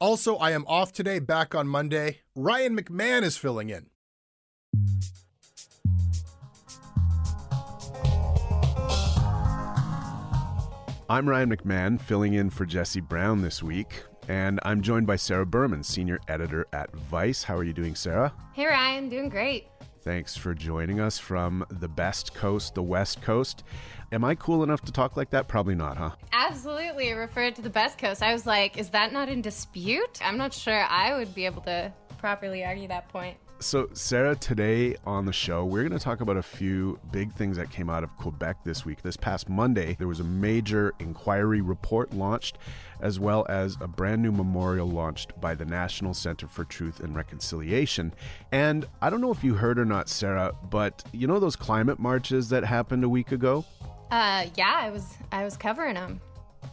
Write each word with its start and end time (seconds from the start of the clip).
Also, 0.00 0.36
I 0.36 0.52
am 0.52 0.64
off 0.66 0.92
today, 0.92 1.18
back 1.18 1.54
on 1.54 1.68
Monday. 1.68 2.20
Ryan 2.34 2.74
McMahon 2.74 3.22
is 3.22 3.36
filling 3.36 3.68
in. 3.68 3.90
I'm 11.10 11.28
Ryan 11.28 11.54
McMahon, 11.54 12.00
filling 12.00 12.32
in 12.32 12.48
for 12.48 12.64
Jesse 12.64 13.02
Brown 13.02 13.42
this 13.42 13.62
week, 13.62 14.04
and 14.26 14.58
I'm 14.62 14.80
joined 14.80 15.06
by 15.06 15.16
Sarah 15.16 15.44
Berman, 15.44 15.82
senior 15.82 16.18
editor 16.28 16.66
at 16.72 16.90
Vice. 16.96 17.42
How 17.42 17.56
are 17.56 17.64
you 17.64 17.74
doing, 17.74 17.94
Sarah? 17.94 18.32
Hey, 18.54 18.64
Ryan, 18.64 19.10
doing 19.10 19.28
great. 19.28 19.66
Thanks 20.02 20.34
for 20.34 20.54
joining 20.54 20.98
us 20.98 21.18
from 21.18 21.64
the 21.68 21.88
best 21.88 22.32
coast, 22.34 22.74
the 22.74 22.82
West 22.82 23.20
Coast. 23.20 23.64
Am 24.12 24.24
I 24.24 24.34
cool 24.34 24.62
enough 24.62 24.80
to 24.82 24.92
talk 24.92 25.14
like 25.14 25.28
that? 25.30 25.46
Probably 25.46 25.74
not, 25.74 25.98
huh? 25.98 26.12
Absolutely, 26.32 27.12
referred 27.12 27.54
to 27.56 27.62
the 27.62 27.70
best 27.70 27.98
coast. 27.98 28.22
I 28.22 28.32
was 28.32 28.46
like, 28.46 28.78
is 28.78 28.88
that 28.90 29.12
not 29.12 29.28
in 29.28 29.42
dispute? 29.42 30.18
I'm 30.24 30.38
not 30.38 30.54
sure 30.54 30.84
I 30.88 31.16
would 31.18 31.34
be 31.34 31.44
able 31.44 31.60
to 31.62 31.92
properly 32.16 32.64
argue 32.64 32.88
that 32.88 33.10
point. 33.10 33.36
So, 33.62 33.90
Sarah, 33.92 34.34
today 34.34 34.96
on 35.04 35.26
the 35.26 35.34
show, 35.34 35.66
we're 35.66 35.86
going 35.86 35.96
to 35.96 36.02
talk 36.02 36.22
about 36.22 36.38
a 36.38 36.42
few 36.42 36.98
big 37.12 37.30
things 37.34 37.58
that 37.58 37.70
came 37.70 37.90
out 37.90 38.02
of 38.02 38.16
Quebec 38.16 38.64
this 38.64 38.86
week. 38.86 39.02
This 39.02 39.18
past 39.18 39.50
Monday, 39.50 39.96
there 39.98 40.08
was 40.08 40.18
a 40.18 40.24
major 40.24 40.94
inquiry 40.98 41.60
report 41.60 42.14
launched, 42.14 42.56
as 43.02 43.20
well 43.20 43.44
as 43.50 43.76
a 43.82 43.86
brand 43.86 44.22
new 44.22 44.32
memorial 44.32 44.88
launched 44.88 45.38
by 45.42 45.54
the 45.54 45.66
National 45.66 46.14
Center 46.14 46.46
for 46.46 46.64
Truth 46.64 47.00
and 47.00 47.14
Reconciliation. 47.14 48.14
And 48.50 48.86
I 49.02 49.10
don't 49.10 49.20
know 49.20 49.30
if 49.30 49.44
you 49.44 49.52
heard 49.52 49.78
or 49.78 49.84
not, 49.84 50.08
Sarah, 50.08 50.54
but 50.70 51.04
you 51.12 51.26
know 51.26 51.38
those 51.38 51.54
climate 51.54 51.98
marches 51.98 52.48
that 52.48 52.64
happened 52.64 53.04
a 53.04 53.10
week 53.10 53.30
ago? 53.30 53.66
Uh, 54.10 54.46
yeah, 54.56 54.74
I 54.74 54.88
was 54.88 55.18
I 55.32 55.44
was 55.44 55.58
covering 55.58 55.96
them. 55.96 56.18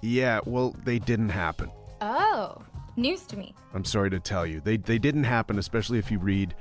Yeah, 0.02 0.40
well, 0.46 0.74
they 0.86 1.00
didn't 1.00 1.30
happen. 1.30 1.70
Oh, 2.00 2.62
news 2.96 3.24
to 3.24 3.38
me. 3.38 3.54
I'm 3.74 3.86
sorry 3.86 4.10
to 4.10 4.20
tell 4.20 4.46
you. 4.46 4.60
They, 4.60 4.78
they 4.78 4.98
didn't 4.98 5.26
happen, 5.26 5.60
especially 5.60 6.00
if 6.00 6.10
you 6.12 6.20
read 6.20 6.56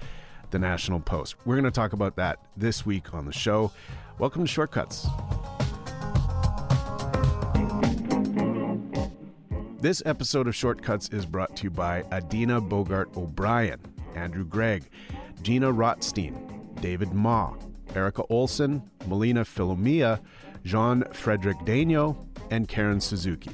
the 0.50 0.58
National 0.58 1.00
Post. 1.00 1.36
We're 1.44 1.54
going 1.54 1.64
to 1.64 1.70
talk 1.70 1.92
about 1.92 2.16
that 2.16 2.38
this 2.56 2.86
week 2.86 3.14
on 3.14 3.26
the 3.26 3.32
show. 3.32 3.72
Welcome 4.18 4.44
to 4.44 4.48
Shortcuts. 4.48 5.06
This 9.80 10.02
episode 10.06 10.48
of 10.48 10.56
Shortcuts 10.56 11.10
is 11.10 11.26
brought 11.26 11.54
to 11.56 11.64
you 11.64 11.70
by 11.70 12.02
Adina 12.10 12.60
Bogart 12.60 13.16
O'Brien, 13.16 13.80
Andrew 14.14 14.44
Gregg, 14.44 14.84
Gina 15.42 15.72
Rotstein, 15.72 16.80
David 16.80 17.12
Ma, 17.12 17.54
Erica 17.94 18.24
Olson, 18.30 18.82
Melina 19.06 19.44
Filomia, 19.44 20.20
Jean 20.64 21.04
Frederick 21.12 21.58
Daigneault, 21.60 22.16
and 22.50 22.66
Karen 22.68 23.00
Suzuki. 23.00 23.50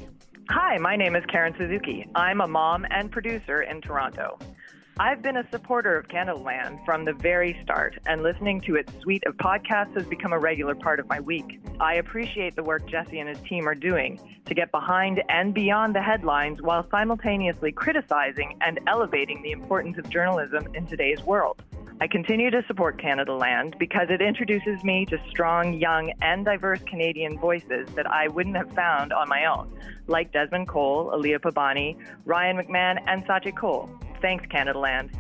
Hi, 0.48 0.78
my 0.78 0.96
name 0.96 1.16
is 1.16 1.24
Karen 1.26 1.54
Suzuki. 1.58 2.06
I'm 2.14 2.40
a 2.40 2.48
mom 2.48 2.86
and 2.90 3.10
producer 3.10 3.62
in 3.62 3.80
Toronto. 3.80 4.38
I've 4.98 5.22
been 5.22 5.38
a 5.38 5.50
supporter 5.50 5.96
of 5.96 6.08
Canadaland 6.08 6.84
from 6.84 7.06
the 7.06 7.14
very 7.14 7.58
start, 7.62 7.98
and 8.04 8.22
listening 8.22 8.60
to 8.62 8.76
its 8.76 8.92
suite 9.00 9.24
of 9.26 9.34
podcasts 9.38 9.94
has 9.94 10.04
become 10.04 10.34
a 10.34 10.38
regular 10.38 10.74
part 10.74 11.00
of 11.00 11.08
my 11.08 11.18
week. 11.18 11.60
I 11.80 11.94
appreciate 11.94 12.56
the 12.56 12.62
work 12.62 12.86
Jesse 12.86 13.18
and 13.18 13.26
his 13.26 13.38
team 13.48 13.66
are 13.66 13.74
doing 13.74 14.20
to 14.44 14.54
get 14.54 14.70
behind 14.70 15.22
and 15.30 15.54
beyond 15.54 15.94
the 15.94 16.02
headlines 16.02 16.60
while 16.60 16.86
simultaneously 16.90 17.72
criticizing 17.72 18.58
and 18.60 18.80
elevating 18.86 19.40
the 19.42 19.52
importance 19.52 19.96
of 19.96 20.10
journalism 20.10 20.68
in 20.74 20.86
today's 20.86 21.22
world. 21.24 21.62
I 22.02 22.06
continue 22.06 22.50
to 22.50 22.62
support 22.66 23.00
Canadaland 23.00 23.78
because 23.78 24.08
it 24.10 24.20
introduces 24.20 24.84
me 24.84 25.06
to 25.06 25.18
strong, 25.30 25.72
young, 25.72 26.12
and 26.20 26.44
diverse 26.44 26.80
Canadian 26.82 27.38
voices 27.38 27.88
that 27.94 28.06
I 28.06 28.28
wouldn't 28.28 28.56
have 28.56 28.70
found 28.72 29.12
on 29.14 29.28
my 29.30 29.46
own, 29.46 29.72
like 30.06 30.32
Desmond 30.32 30.68
Cole, 30.68 31.12
Aliya 31.14 31.38
Pabani, 31.38 31.96
Ryan 32.26 32.58
McMahon, 32.58 32.98
and 33.06 33.24
Sajid 33.24 33.56
Cole. 33.56 33.88
Thanks, 34.22 34.46
Canadaland. 34.46 35.10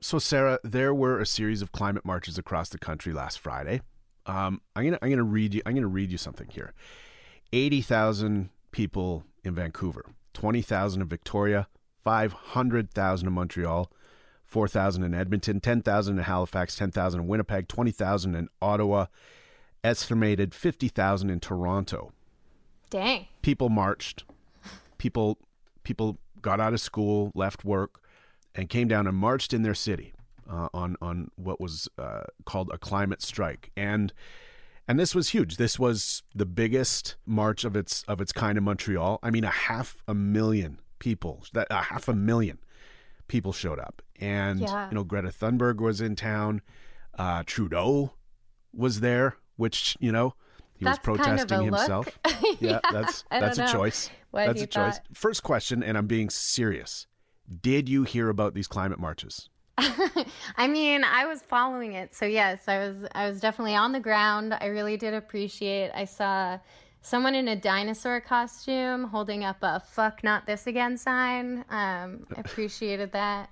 So, 0.00 0.18
Sarah, 0.18 0.58
there 0.64 0.94
were 0.94 1.20
a 1.20 1.26
series 1.26 1.60
of 1.60 1.72
climate 1.72 2.04
marches 2.04 2.38
across 2.38 2.68
the 2.68 2.78
country 2.78 3.12
last 3.12 3.38
Friday. 3.38 3.80
Um, 4.26 4.60
I'm 4.76 4.84
gonna 4.84 4.98
I'm 5.02 5.10
gonna 5.10 5.24
read 5.24 5.54
you 5.54 5.62
I'm 5.66 5.74
gonna 5.74 5.88
read 5.88 6.10
you 6.10 6.18
something 6.18 6.48
here. 6.48 6.72
Eighty 7.52 7.80
thousand 7.80 8.50
people 8.70 9.24
in 9.44 9.54
Vancouver, 9.54 10.04
twenty 10.34 10.62
thousand 10.62 11.02
in 11.02 11.08
Victoria, 11.08 11.68
five 12.04 12.32
hundred 12.32 12.90
thousand 12.90 13.28
in 13.28 13.34
Montreal, 13.34 13.90
4,000 14.50 15.04
in 15.04 15.14
Edmonton, 15.14 15.60
10,000 15.60 16.18
in 16.18 16.24
Halifax, 16.24 16.74
10,000 16.74 17.20
in 17.20 17.28
Winnipeg, 17.28 17.68
20,000 17.68 18.34
in 18.34 18.48
Ottawa, 18.60 19.06
estimated 19.84 20.52
50,000 20.54 21.30
in 21.30 21.38
Toronto. 21.38 22.12
Dang. 22.90 23.26
People 23.42 23.68
marched. 23.68 24.24
People 24.98 25.38
people 25.84 26.18
got 26.42 26.60
out 26.60 26.72
of 26.72 26.80
school, 26.80 27.30
left 27.34 27.64
work, 27.64 28.02
and 28.54 28.68
came 28.68 28.88
down 28.88 29.06
and 29.06 29.16
marched 29.16 29.54
in 29.54 29.62
their 29.62 29.74
city 29.74 30.12
uh, 30.50 30.68
on 30.74 30.96
on 31.00 31.30
what 31.36 31.60
was 31.60 31.88
uh, 31.96 32.24
called 32.44 32.70
a 32.72 32.78
climate 32.78 33.22
strike. 33.22 33.70
And 33.76 34.12
and 34.88 34.98
this 34.98 35.14
was 35.14 35.28
huge. 35.28 35.56
This 35.56 35.78
was 35.78 36.24
the 36.34 36.44
biggest 36.44 37.14
march 37.24 37.64
of 37.64 37.76
its 37.76 38.02
of 38.08 38.20
its 38.20 38.32
kind 38.32 38.58
in 38.58 38.64
Montreal. 38.64 39.20
I 39.22 39.30
mean, 39.30 39.44
a 39.44 39.50
half 39.50 40.02
a 40.08 40.14
million 40.14 40.80
people. 41.00 41.42
That 41.52 41.66
a 41.70 41.82
half 41.82 42.06
a 42.06 42.14
million 42.14 42.58
people 43.26 43.52
showed 43.52 43.80
up, 43.80 44.00
and 44.20 44.60
Yeah. 44.60 44.88
you 44.88 44.94
know 44.94 45.02
Greta 45.04 45.28
Thunberg 45.28 45.78
was 45.80 46.00
in 46.00 46.14
town. 46.14 46.62
Uh, 47.18 47.42
Trudeau 47.44 48.12
was 48.72 49.00
there, 49.00 49.36
which 49.56 49.96
you 49.98 50.12
know 50.12 50.34
he 50.74 50.84
That's 50.84 51.04
was 51.06 51.18
kind 51.18 51.40
of 51.40 51.48
protesting 51.48 51.68
a 51.68 51.70
look. 51.72 51.80
himself. 51.80 52.18
yeah, 52.60 52.78
that's 52.92 53.24
that's 53.30 53.58
a 53.58 53.62
know 53.66 53.72
choice. 53.72 54.10
what 54.30 54.46
that's 54.46 54.62
a 54.62 54.66
choice. 54.66 55.00
First 55.12 55.42
question, 55.42 55.82
and 55.82 55.98
I'm 55.98 56.06
being 56.06 56.30
serious. 56.30 57.06
Did 57.60 57.88
you 57.88 58.04
hear 58.04 58.28
about 58.28 58.54
these 58.54 58.68
climate 58.68 59.00
marches? 59.00 59.48
I 60.56 60.68
mean, 60.68 61.04
I 61.04 61.26
was 61.26 61.42
following 61.42 61.94
it, 61.94 62.14
so 62.14 62.26
yes, 62.26 62.68
I 62.68 62.78
was. 62.78 63.04
I 63.14 63.28
was 63.28 63.40
definitely 63.40 63.74
on 63.74 63.92
the 63.92 64.00
ground. 64.00 64.54
I 64.58 64.66
really 64.66 64.96
did 64.96 65.14
appreciate. 65.14 65.90
I 65.94 66.04
saw 66.04 66.58
someone 67.02 67.34
in 67.34 67.48
a 67.48 67.56
dinosaur 67.56 68.20
costume 68.20 69.04
holding 69.04 69.44
up 69.44 69.58
a 69.62 69.80
"fuck 69.80 70.22
not 70.24 70.46
this 70.46 70.66
again" 70.66 70.96
sign. 70.96 71.64
Um, 71.70 72.26
appreciated 72.36 73.12
that. 73.12 73.50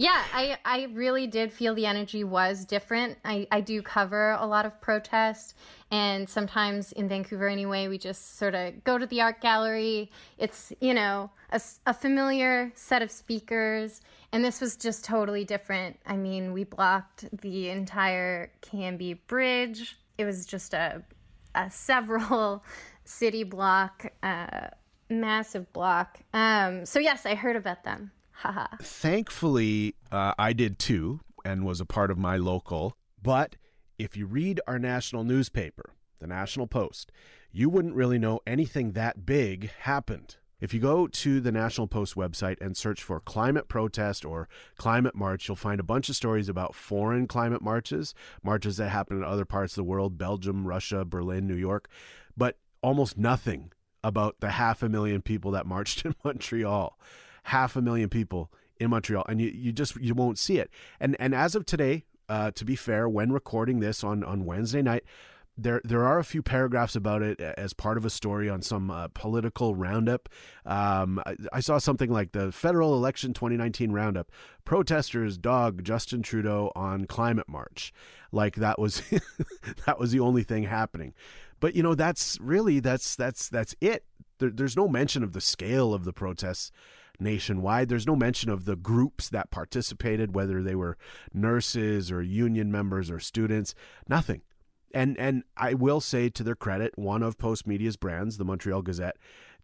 Yeah, 0.00 0.24
I, 0.32 0.56
I 0.64 0.84
really 0.94 1.26
did 1.26 1.52
feel 1.52 1.74
the 1.74 1.84
energy 1.84 2.24
was 2.24 2.64
different. 2.64 3.18
I, 3.22 3.46
I 3.52 3.60
do 3.60 3.82
cover 3.82 4.30
a 4.40 4.46
lot 4.46 4.64
of 4.64 4.80
protest, 4.80 5.56
and 5.90 6.26
sometimes 6.26 6.92
in 6.92 7.06
Vancouver 7.06 7.48
anyway, 7.48 7.86
we 7.86 7.98
just 7.98 8.38
sort 8.38 8.54
of 8.54 8.82
go 8.84 8.96
to 8.96 9.04
the 9.04 9.20
art 9.20 9.42
gallery. 9.42 10.10
It's, 10.38 10.72
you 10.80 10.94
know, 10.94 11.30
a, 11.50 11.60
a 11.84 11.92
familiar 11.92 12.72
set 12.74 13.02
of 13.02 13.10
speakers, 13.10 14.00
and 14.32 14.42
this 14.42 14.62
was 14.62 14.74
just 14.76 15.04
totally 15.04 15.44
different. 15.44 15.98
I 16.06 16.16
mean, 16.16 16.54
we 16.54 16.64
blocked 16.64 17.26
the 17.42 17.68
entire 17.68 18.52
Cambie 18.62 19.18
Bridge. 19.26 19.98
It 20.16 20.24
was 20.24 20.46
just 20.46 20.72
a, 20.72 21.02
a 21.54 21.70
several 21.70 22.64
city 23.04 23.44
block, 23.44 24.12
uh, 24.22 24.68
massive 25.08 25.72
block. 25.72 26.18
Um, 26.32 26.86
so, 26.86 26.98
yes, 26.98 27.26
I 27.26 27.34
heard 27.34 27.56
about 27.56 27.84
them. 27.84 28.12
Haha. 28.32 28.66
Thankfully, 28.80 29.94
uh, 30.10 30.32
I 30.38 30.52
did 30.54 30.78
too 30.78 31.20
and 31.44 31.64
was 31.64 31.80
a 31.80 31.86
part 31.86 32.10
of 32.10 32.18
my 32.18 32.36
local. 32.36 32.96
But 33.22 33.56
if 33.98 34.16
you 34.16 34.26
read 34.26 34.60
our 34.66 34.78
national 34.78 35.24
newspaper, 35.24 35.94
the 36.20 36.26
National 36.26 36.66
Post, 36.66 37.12
you 37.52 37.68
wouldn't 37.68 37.94
really 37.94 38.18
know 38.18 38.40
anything 38.46 38.92
that 38.92 39.26
big 39.26 39.70
happened. 39.80 40.36
If 40.60 40.74
you 40.74 40.80
go 40.80 41.06
to 41.06 41.40
the 41.40 41.52
National 41.52 41.86
Post 41.86 42.14
website 42.14 42.60
and 42.60 42.76
search 42.76 43.02
for 43.02 43.20
climate 43.20 43.68
protest 43.68 44.24
or 44.24 44.48
climate 44.76 45.14
march, 45.14 45.48
you'll 45.48 45.56
find 45.56 45.80
a 45.80 45.84
bunch 45.84 46.08
of 46.08 46.16
stories 46.16 46.48
about 46.48 46.74
foreign 46.74 47.26
climate 47.26 47.62
marches, 47.62 48.14
marches 48.42 48.76
that 48.76 48.90
happen 48.90 49.16
in 49.16 49.24
other 49.24 49.44
parts 49.44 49.72
of 49.72 49.76
the 49.76 49.84
world 49.84 50.18
Belgium, 50.18 50.66
Russia, 50.66 51.04
Berlin, 51.04 51.46
New 51.46 51.54
York, 51.56 51.88
but 52.36 52.58
almost 52.82 53.16
nothing 53.16 53.72
about 54.02 54.36
the 54.40 54.50
half 54.50 54.82
a 54.82 54.88
million 54.88 55.22
people 55.22 55.50
that 55.52 55.66
marched 55.66 56.04
in 56.04 56.14
Montreal. 56.24 56.98
Half 57.44 57.76
a 57.76 57.82
million 57.82 58.10
people 58.10 58.52
in 58.78 58.90
Montreal, 58.90 59.24
and 59.28 59.40
you, 59.40 59.48
you 59.48 59.72
just 59.72 59.96
you 59.96 60.14
won't 60.14 60.38
see 60.38 60.58
it. 60.58 60.70
And 61.00 61.16
and 61.18 61.34
as 61.34 61.54
of 61.54 61.64
today, 61.64 62.04
uh, 62.28 62.50
to 62.52 62.64
be 62.64 62.76
fair, 62.76 63.08
when 63.08 63.32
recording 63.32 63.80
this 63.80 64.04
on 64.04 64.22
on 64.22 64.44
Wednesday 64.44 64.82
night, 64.82 65.04
there 65.62 65.80
there 65.84 66.04
are 66.04 66.18
a 66.18 66.24
few 66.24 66.42
paragraphs 66.42 66.96
about 66.96 67.22
it 67.22 67.40
as 67.40 67.72
part 67.72 67.96
of 67.96 68.04
a 68.04 68.10
story 68.10 68.48
on 68.48 68.62
some 68.62 68.90
uh, 68.90 69.08
political 69.14 69.74
roundup. 69.74 70.28
Um, 70.64 71.20
I, 71.26 71.36
I 71.52 71.60
saw 71.60 71.78
something 71.78 72.10
like 72.10 72.32
the 72.32 72.52
federal 72.52 72.94
election 72.94 73.34
2019 73.34 73.92
roundup. 73.92 74.30
Protesters 74.64 75.36
dog 75.38 75.84
Justin 75.84 76.22
Trudeau 76.22 76.72
on 76.74 77.06
climate 77.06 77.48
march. 77.48 77.92
Like 78.32 78.56
that 78.56 78.78
was 78.78 79.02
that 79.86 79.98
was 79.98 80.12
the 80.12 80.20
only 80.20 80.42
thing 80.42 80.64
happening. 80.64 81.14
But 81.60 81.74
you 81.74 81.82
know 81.82 81.94
that's 81.94 82.38
really 82.40 82.80
that's 82.80 83.14
that's 83.16 83.48
that's 83.48 83.74
it. 83.80 84.04
There, 84.38 84.50
there's 84.50 84.76
no 84.76 84.88
mention 84.88 85.22
of 85.22 85.32
the 85.32 85.40
scale 85.40 85.92
of 85.92 86.04
the 86.04 86.12
protests 86.12 86.72
nationwide. 87.20 87.88
There's 87.88 88.06
no 88.06 88.16
mention 88.16 88.50
of 88.50 88.64
the 88.64 88.76
groups 88.76 89.28
that 89.28 89.50
participated, 89.50 90.34
whether 90.34 90.62
they 90.62 90.74
were 90.74 90.96
nurses 91.32 92.10
or 92.10 92.22
union 92.22 92.72
members 92.72 93.10
or 93.10 93.20
students. 93.20 93.74
Nothing. 94.08 94.42
And 94.92 95.18
and 95.18 95.44
I 95.56 95.74
will 95.74 96.00
say 96.00 96.28
to 96.30 96.42
their 96.42 96.54
credit, 96.54 96.98
one 96.98 97.22
of 97.22 97.38
Postmedia's 97.38 97.96
brands, 97.96 98.38
the 98.38 98.44
Montreal 98.44 98.82
Gazette, 98.82 99.16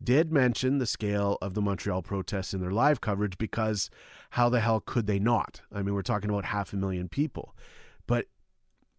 did 0.02 0.32
mention 0.32 0.78
the 0.78 0.87
scale 0.87 1.38
of 1.40 1.55
the 1.55 1.62
Montreal 1.62 2.02
protests 2.02 2.55
in 2.55 2.61
their 2.61 2.70
live 2.70 3.00
coverage 3.00 3.38
because 3.38 3.90
how 4.31 4.49
the 4.49 4.61
hell 4.61 4.81
could 4.81 5.06
they 5.06 5.19
not? 5.19 5.62
I 5.73 5.82
mean, 5.82 5.94
we're 5.94 6.02
talking 6.02 6.31
about 6.31 6.46
half 6.46 6.73
a 6.73 6.76
million 6.76 7.08
people. 7.08 7.56
But 8.06 8.26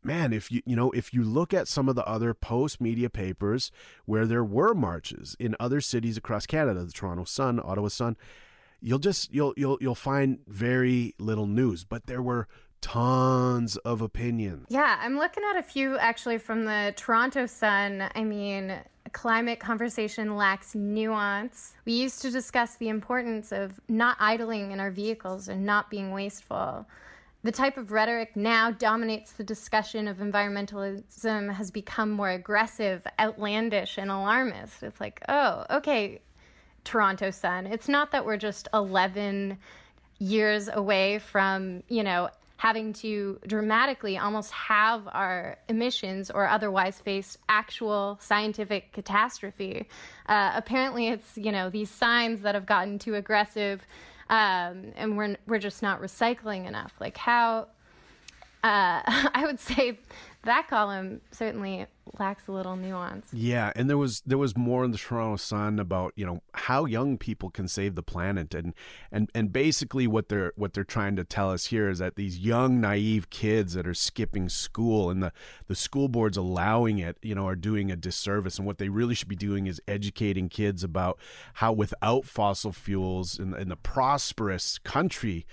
man, 0.03 0.33
if 0.33 0.51
you 0.51 0.61
you 0.65 0.75
know 0.75 0.91
if 0.91 1.13
you 1.13 1.23
look 1.23 1.53
at 1.53 1.67
some 1.67 1.87
of 1.87 1.95
the 1.95 2.05
other 2.05 2.33
Postmedia 2.33 3.11
papers 3.11 3.71
where 4.05 4.25
there 4.25 4.43
were 4.43 4.73
marches 4.73 5.35
in 5.39 5.55
other 5.59 5.81
cities 5.81 6.17
across 6.17 6.45
Canada, 6.45 6.83
the 6.83 6.91
Toronto 6.91 7.25
Sun, 7.25 7.59
Ottawa 7.63 7.89
Sun, 7.89 8.17
you'll 8.81 8.99
just 8.99 9.33
you'll 9.33 9.53
you'll 9.57 9.77
you'll 9.81 9.95
find 9.95 10.39
very 10.47 11.13
little 11.19 11.47
news, 11.47 11.83
but 11.83 12.07
there 12.07 12.21
were 12.21 12.47
tons 12.81 13.77
of 13.77 14.01
opinions. 14.01 14.67
Yeah, 14.69 14.97
I'm 15.01 15.17
looking 15.17 15.43
at 15.49 15.57
a 15.57 15.63
few 15.63 15.97
actually 15.97 16.37
from 16.37 16.65
the 16.65 16.93
Toronto 16.95 17.45
Sun. 17.45 18.09
I 18.15 18.23
mean, 18.23 18.75
climate 19.13 19.59
conversation 19.59 20.35
lacks 20.35 20.75
nuance. 20.75 21.73
We 21.85 21.93
used 21.93 22.21
to 22.21 22.31
discuss 22.31 22.75
the 22.75 22.89
importance 22.89 23.51
of 23.51 23.79
not 23.87 24.17
idling 24.19 24.71
in 24.71 24.79
our 24.79 24.91
vehicles 24.91 25.47
and 25.47 25.65
not 25.65 25.89
being 25.89 26.11
wasteful. 26.11 26.85
The 27.43 27.51
type 27.51 27.77
of 27.77 27.91
rhetoric 27.91 28.35
now 28.35 28.71
dominates 28.71 29.31
the 29.31 29.43
discussion 29.43 30.07
of 30.07 30.17
environmentalism 30.17 31.53
has 31.53 31.71
become 31.71 32.11
more 32.11 32.31
aggressive, 32.31 33.05
outlandish, 33.19 33.97
and 33.97 34.11
alarmist. 34.11 34.83
It's 34.83 34.99
like, 34.99 35.21
oh, 35.29 35.65
okay, 35.69 36.21
Toronto 36.83 37.31
Sun. 37.31 37.67
It's 37.67 37.87
not 37.87 38.11
that 38.11 38.25
we're 38.25 38.37
just 38.37 38.67
11 38.73 39.57
years 40.19 40.67
away 40.67 41.19
from, 41.19 41.83
you 41.89 42.03
know, 42.03 42.29
having 42.57 42.91
to 42.91 43.39
dramatically 43.47 44.17
almost 44.17 44.51
have 44.51 45.07
our 45.11 45.57
emissions 45.69 46.29
or 46.29 46.47
otherwise 46.47 46.99
face 46.99 47.37
actual 47.47 48.17
scientific 48.21 48.91
catastrophe. 48.91 49.87
Uh, 50.27 50.51
apparently, 50.55 51.07
it's, 51.07 51.37
you 51.37 51.51
know, 51.51 51.69
these 51.69 51.89
signs 51.89 52.41
that 52.41 52.55
have 52.55 52.65
gotten 52.65 52.99
too 52.99 53.15
aggressive 53.15 53.85
um, 54.29 54.91
and 54.95 55.17
we're, 55.17 55.37
we're 55.47 55.59
just 55.59 55.81
not 55.81 56.01
recycling 56.01 56.67
enough. 56.67 56.93
Like, 56.99 57.17
how. 57.17 57.67
Uh, 58.63 59.01
I 59.33 59.43
would 59.45 59.59
say 59.59 59.97
that 60.43 60.67
column 60.69 61.21
certainly 61.31 61.85
lacks 62.19 62.47
a 62.47 62.51
little 62.51 62.75
nuance. 62.75 63.27
Yeah, 63.33 63.71
and 63.75 63.89
there 63.89 63.97
was 63.97 64.21
there 64.25 64.37
was 64.37 64.55
more 64.55 64.83
in 64.85 64.91
the 64.91 64.97
Toronto 64.97 65.35
Sun 65.35 65.77
about 65.79 66.13
you 66.15 66.25
know 66.25 66.41
how 66.53 66.85
young 66.85 67.17
people 67.17 67.49
can 67.49 67.67
save 67.67 67.95
the 67.95 68.03
planet, 68.03 68.53
and 68.53 68.73
and 69.11 69.29
and 69.35 69.51
basically 69.51 70.07
what 70.07 70.29
they're 70.29 70.53
what 70.55 70.73
they're 70.73 70.83
trying 70.83 71.15
to 71.17 71.23
tell 71.23 71.51
us 71.51 71.65
here 71.65 71.89
is 71.89 71.99
that 71.99 72.15
these 72.15 72.39
young 72.39 72.79
naive 72.79 73.29
kids 73.29 73.73
that 73.73 73.85
are 73.85 73.93
skipping 73.93 74.49
school 74.49 75.09
and 75.09 75.21
the 75.21 75.33
the 75.67 75.75
school 75.75 76.07
boards 76.07 76.37
allowing 76.37 76.97
it, 76.97 77.17
you 77.21 77.35
know, 77.35 77.47
are 77.47 77.55
doing 77.55 77.91
a 77.91 77.95
disservice, 77.95 78.57
and 78.57 78.65
what 78.65 78.77
they 78.77 78.89
really 78.89 79.15
should 79.15 79.27
be 79.27 79.35
doing 79.35 79.67
is 79.67 79.81
educating 79.87 80.49
kids 80.49 80.83
about 80.83 81.19
how 81.55 81.73
without 81.73 82.25
fossil 82.25 82.71
fuels 82.71 83.37
in, 83.37 83.53
in 83.55 83.69
the 83.69 83.75
prosperous 83.75 84.77
country 84.79 85.45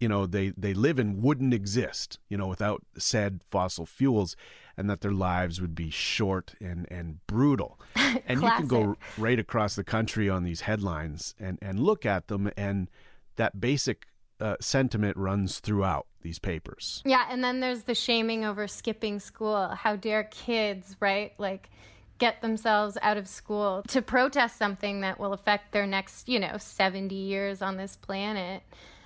you 0.00 0.08
know 0.08 0.26
they 0.26 0.50
they 0.56 0.74
live 0.74 0.98
in 0.98 1.20
wouldn't 1.22 1.54
exist 1.54 2.18
you 2.28 2.36
know 2.36 2.46
without 2.46 2.82
said 2.96 3.40
fossil 3.48 3.86
fuels 3.86 4.36
and 4.76 4.88
that 4.88 5.00
their 5.00 5.12
lives 5.12 5.60
would 5.60 5.74
be 5.74 5.90
short 5.90 6.54
and 6.60 6.86
and 6.90 7.26
brutal 7.26 7.78
and 8.26 8.42
you 8.42 8.50
can 8.50 8.66
go 8.66 8.96
right 9.16 9.38
across 9.38 9.74
the 9.74 9.84
country 9.84 10.28
on 10.28 10.44
these 10.44 10.62
headlines 10.62 11.34
and 11.38 11.58
and 11.60 11.80
look 11.80 12.06
at 12.06 12.28
them 12.28 12.50
and 12.56 12.88
that 13.36 13.60
basic 13.60 14.06
uh, 14.40 14.56
sentiment 14.60 15.16
runs 15.16 15.58
throughout 15.58 16.06
these 16.22 16.38
papers 16.38 17.02
Yeah, 17.04 17.26
and 17.30 17.42
then 17.42 17.60
there's 17.60 17.84
the 17.84 17.94
shaming 17.94 18.44
over 18.44 18.68
skipping 18.68 19.20
school. 19.20 19.68
How 19.68 19.96
dare 19.96 20.24
kids, 20.24 20.96
right? 21.00 21.32
Like 21.38 21.70
get 22.18 22.42
themselves 22.42 22.98
out 23.00 23.16
of 23.16 23.28
school 23.28 23.82
to 23.88 24.02
protest 24.02 24.56
something 24.56 25.00
that 25.00 25.18
will 25.18 25.32
affect 25.32 25.72
their 25.72 25.86
next, 25.86 26.28
you 26.28 26.38
know, 26.38 26.58
70 26.58 27.14
years 27.14 27.62
on 27.62 27.76
this 27.76 27.96
planet. 27.96 28.62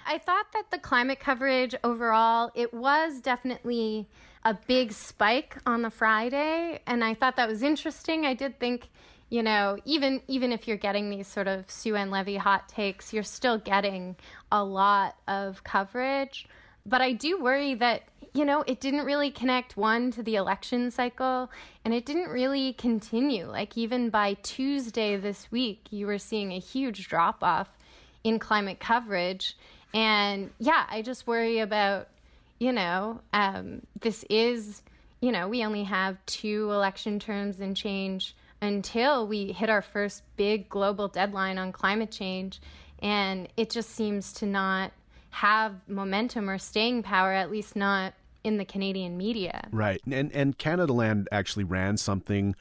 I 0.07 0.19
thought 0.19 0.47
that 0.53 0.71
the 0.71 0.79
climate 0.79 1.21
coverage 1.21 1.75
overall, 1.85 2.51
it 2.55 2.73
was 2.75 3.21
definitely 3.21 4.09
a 4.45 4.55
big 4.67 4.93
spike 4.93 5.57
on 5.67 5.83
the 5.83 5.91
Friday, 5.91 6.81
and 6.87 7.05
I 7.05 7.15
thought 7.15 7.37
that 7.37 7.49
was 7.49 7.63
interesting. 7.63 8.27
I 8.27 8.35
did 8.35 8.59
think 8.59 8.89
you 9.33 9.43
know, 9.43 9.79
even 9.87 10.21
even 10.29 10.53
if 10.53 10.69
you're 10.69 10.77
getting 10.77 11.09
these 11.09 11.27
sort 11.27 11.49
of 11.49 11.71
Sue 11.71 11.97
Ann 11.97 12.11
Levy 12.11 12.37
hot 12.37 12.69
takes, 12.69 13.15
you're 13.15 13.23
still 13.23 13.57
getting 13.57 14.15
a 14.53 14.63
lot 14.63 15.17
of 15.27 15.65
coverage. 15.65 16.47
But 16.85 17.01
I 17.01 17.13
do 17.13 17.41
worry 17.41 17.73
that, 17.77 18.03
you 18.35 18.45
know, 18.45 18.63
it 18.67 18.79
didn't 18.79 19.07
really 19.07 19.31
connect 19.31 19.75
one 19.75 20.11
to 20.11 20.23
the 20.23 20.35
election 20.35 20.91
cycle 20.91 21.51
and 21.83 21.95
it 21.95 22.05
didn't 22.05 22.29
really 22.29 22.75
continue. 22.75 23.47
Like, 23.47 23.79
even 23.79 24.11
by 24.11 24.35
Tuesday 24.43 25.17
this 25.17 25.51
week, 25.51 25.87
you 25.91 26.07
were 26.07 26.19
seeing 26.19 26.53
a 26.53 26.59
huge 26.59 27.09
drop 27.09 27.43
off 27.43 27.71
in 28.25 28.39
climate 28.39 28.81
coverage. 28.81 29.57
And 29.95 30.51
yeah, 30.59 30.87
I 30.89 31.03
just 31.03 31.27
worry 31.27 31.59
about, 31.59 32.09
you 32.59 32.73
know, 32.73 33.21
um, 33.33 33.83
this 34.01 34.25
is, 34.31 34.83
you 35.21 35.33
know, 35.33 35.49
we 35.49 35.65
only 35.65 35.85
have 35.85 36.17
two 36.27 36.71
election 36.71 37.19
terms 37.19 37.61
and 37.61 37.77
change 37.77 38.35
until 38.61 39.27
we 39.27 39.53
hit 39.53 39.69
our 39.69 39.83
first 39.83 40.23
big 40.37 40.69
global 40.69 41.09
deadline 41.09 41.59
on 41.59 41.73
climate 41.73 42.11
change. 42.11 42.61
And 43.01 43.49
it 43.57 43.71
just 43.71 43.91
seems 43.91 44.33
to 44.35 44.47
not 44.47 44.93
have 45.31 45.89
momentum 45.89 46.49
or 46.49 46.59
staying 46.59 47.03
power, 47.03 47.33
at 47.33 47.51
least 47.51 47.75
not 47.75 48.15
in 48.45 48.59
the 48.59 48.65
Canadian 48.65 49.17
media. 49.17 49.69
Right. 49.73 50.01
And 50.11 50.33
and 50.33 50.59
Canadaland 50.59 51.27
actually 51.33 51.65
ran 51.65 51.97
something 51.97 52.55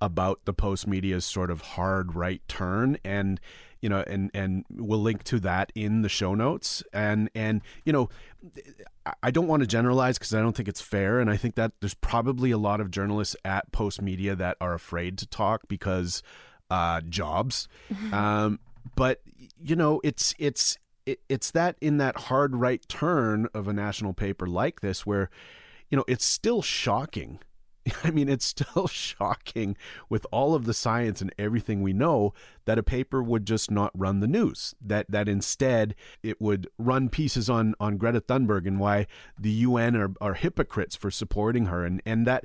about 0.00 0.44
the 0.44 0.54
Postmedia's 0.54 1.24
sort 1.24 1.50
of 1.50 1.60
hard 1.60 2.14
right 2.14 2.42
turn 2.48 2.98
and 3.04 3.40
you 3.82 3.88
know 3.88 4.02
and 4.06 4.30
and 4.32 4.64
we'll 4.70 5.00
link 5.02 5.24
to 5.24 5.38
that 5.40 5.70
in 5.74 6.00
the 6.00 6.08
show 6.08 6.34
notes. 6.34 6.82
And 6.92 7.28
and 7.34 7.60
you 7.84 7.92
know 7.92 8.08
I 9.22 9.30
don't 9.30 9.48
want 9.48 9.60
to 9.60 9.66
generalize 9.66 10.16
because 10.16 10.32
I 10.32 10.40
don't 10.40 10.56
think 10.56 10.68
it's 10.68 10.80
fair. 10.80 11.18
And 11.20 11.28
I 11.28 11.36
think 11.36 11.56
that 11.56 11.72
there's 11.80 11.94
probably 11.94 12.50
a 12.50 12.58
lot 12.58 12.80
of 12.80 12.90
journalists 12.90 13.36
at 13.44 13.70
Postmedia 13.72 14.36
that 14.38 14.56
are 14.60 14.72
afraid 14.72 15.18
to 15.18 15.26
talk 15.26 15.62
because 15.68 16.22
uh, 16.70 17.00
jobs. 17.02 17.68
Um, 18.12 18.60
but 18.96 19.20
you 19.62 19.76
know 19.76 20.00
it's 20.02 20.34
it's 20.38 20.78
it, 21.06 21.20
it's 21.28 21.50
that 21.50 21.76
in 21.80 21.98
that 21.98 22.16
hard 22.16 22.56
right 22.56 22.86
turn 22.88 23.48
of 23.54 23.68
a 23.68 23.72
national 23.72 24.14
paper 24.14 24.46
like 24.46 24.80
this 24.80 25.04
where 25.04 25.30
you 25.90 25.96
know 25.96 26.04
it's 26.06 26.24
still 26.24 26.62
shocking 26.62 27.40
I 28.04 28.10
mean, 28.10 28.28
it's 28.28 28.44
still 28.44 28.86
shocking 28.88 29.76
with 30.08 30.26
all 30.30 30.54
of 30.54 30.64
the 30.64 30.74
science 30.74 31.20
and 31.20 31.34
everything 31.38 31.82
we 31.82 31.92
know 31.92 32.32
that 32.64 32.78
a 32.78 32.82
paper 32.82 33.22
would 33.22 33.46
just 33.46 33.70
not 33.70 33.90
run 33.94 34.20
the 34.20 34.26
news. 34.26 34.74
That 34.80 35.06
that 35.10 35.28
instead 35.28 35.94
it 36.22 36.40
would 36.40 36.68
run 36.78 37.08
pieces 37.08 37.50
on 37.50 37.74
on 37.80 37.96
Greta 37.96 38.20
Thunberg 38.20 38.66
and 38.66 38.78
why 38.78 39.06
the 39.38 39.50
UN 39.50 39.96
are, 39.96 40.12
are 40.20 40.34
hypocrites 40.34 40.96
for 40.96 41.10
supporting 41.10 41.66
her, 41.66 41.84
and 41.84 42.00
and 42.06 42.26
that 42.26 42.44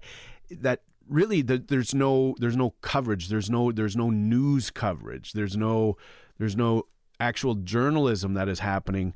that 0.50 0.82
really 1.10 1.41
the, 1.41 1.58
there's 1.58 1.94
no 1.94 2.36
there's 2.39 2.58
no 2.58 2.72
coverage. 2.82 3.29
There's 3.29 3.50
no 3.50 3.72
there's 3.72 3.96
no 3.96 4.10
news 4.10 4.72
coverage. 4.72 5.34
There's 5.34 5.58
no 5.58 5.98
there's 6.38 6.56
no 6.56 6.84
actual 7.20 7.56
journalism 7.56 8.36
that 8.36 8.48
is 8.48 8.60
happening 8.60 9.13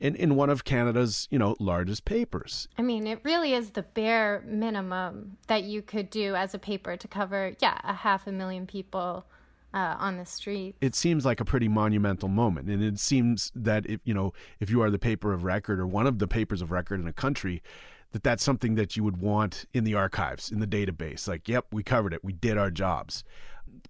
in, 0.00 0.14
in 0.14 0.36
one 0.36 0.50
of 0.50 0.64
Canada's, 0.64 1.26
you 1.30 1.38
know, 1.38 1.56
largest 1.58 2.04
papers. 2.04 2.68
I 2.78 2.82
mean, 2.82 3.06
it 3.06 3.20
really 3.24 3.54
is 3.54 3.70
the 3.70 3.82
bare 3.82 4.42
minimum 4.46 5.36
that 5.48 5.64
you 5.64 5.82
could 5.82 6.10
do 6.10 6.34
as 6.34 6.54
a 6.54 6.58
paper 6.58 6.96
to 6.96 7.08
cover, 7.08 7.54
yeah, 7.60 7.78
a 7.84 7.94
half 7.94 8.26
a 8.26 8.32
million 8.32 8.66
people 8.66 9.26
uh, 9.74 9.96
on 9.98 10.16
the 10.16 10.24
street. 10.24 10.76
It 10.80 10.94
seems 10.94 11.24
like 11.24 11.40
a 11.40 11.44
pretty 11.44 11.68
monumental 11.68 12.28
moment, 12.28 12.68
and 12.68 12.82
it 12.82 12.98
seems 12.98 13.52
that 13.54 13.86
if 13.86 14.00
you 14.04 14.14
know 14.14 14.32
if 14.60 14.70
you 14.70 14.80
are 14.82 14.90
the 14.90 14.98
paper 14.98 15.32
of 15.32 15.44
record 15.44 15.78
or 15.78 15.86
one 15.86 16.06
of 16.06 16.18
the 16.18 16.26
papers 16.26 16.62
of 16.62 16.70
record 16.70 17.00
in 17.00 17.06
a 17.06 17.12
country, 17.12 17.62
that 18.12 18.22
that's 18.22 18.42
something 18.42 18.76
that 18.76 18.96
you 18.96 19.04
would 19.04 19.18
want 19.18 19.66
in 19.74 19.84
the 19.84 19.94
archives, 19.94 20.50
in 20.50 20.60
the 20.60 20.66
database. 20.66 21.28
Like, 21.28 21.48
yep, 21.48 21.66
we 21.70 21.82
covered 21.82 22.14
it, 22.14 22.24
we 22.24 22.32
did 22.32 22.56
our 22.56 22.70
jobs 22.70 23.24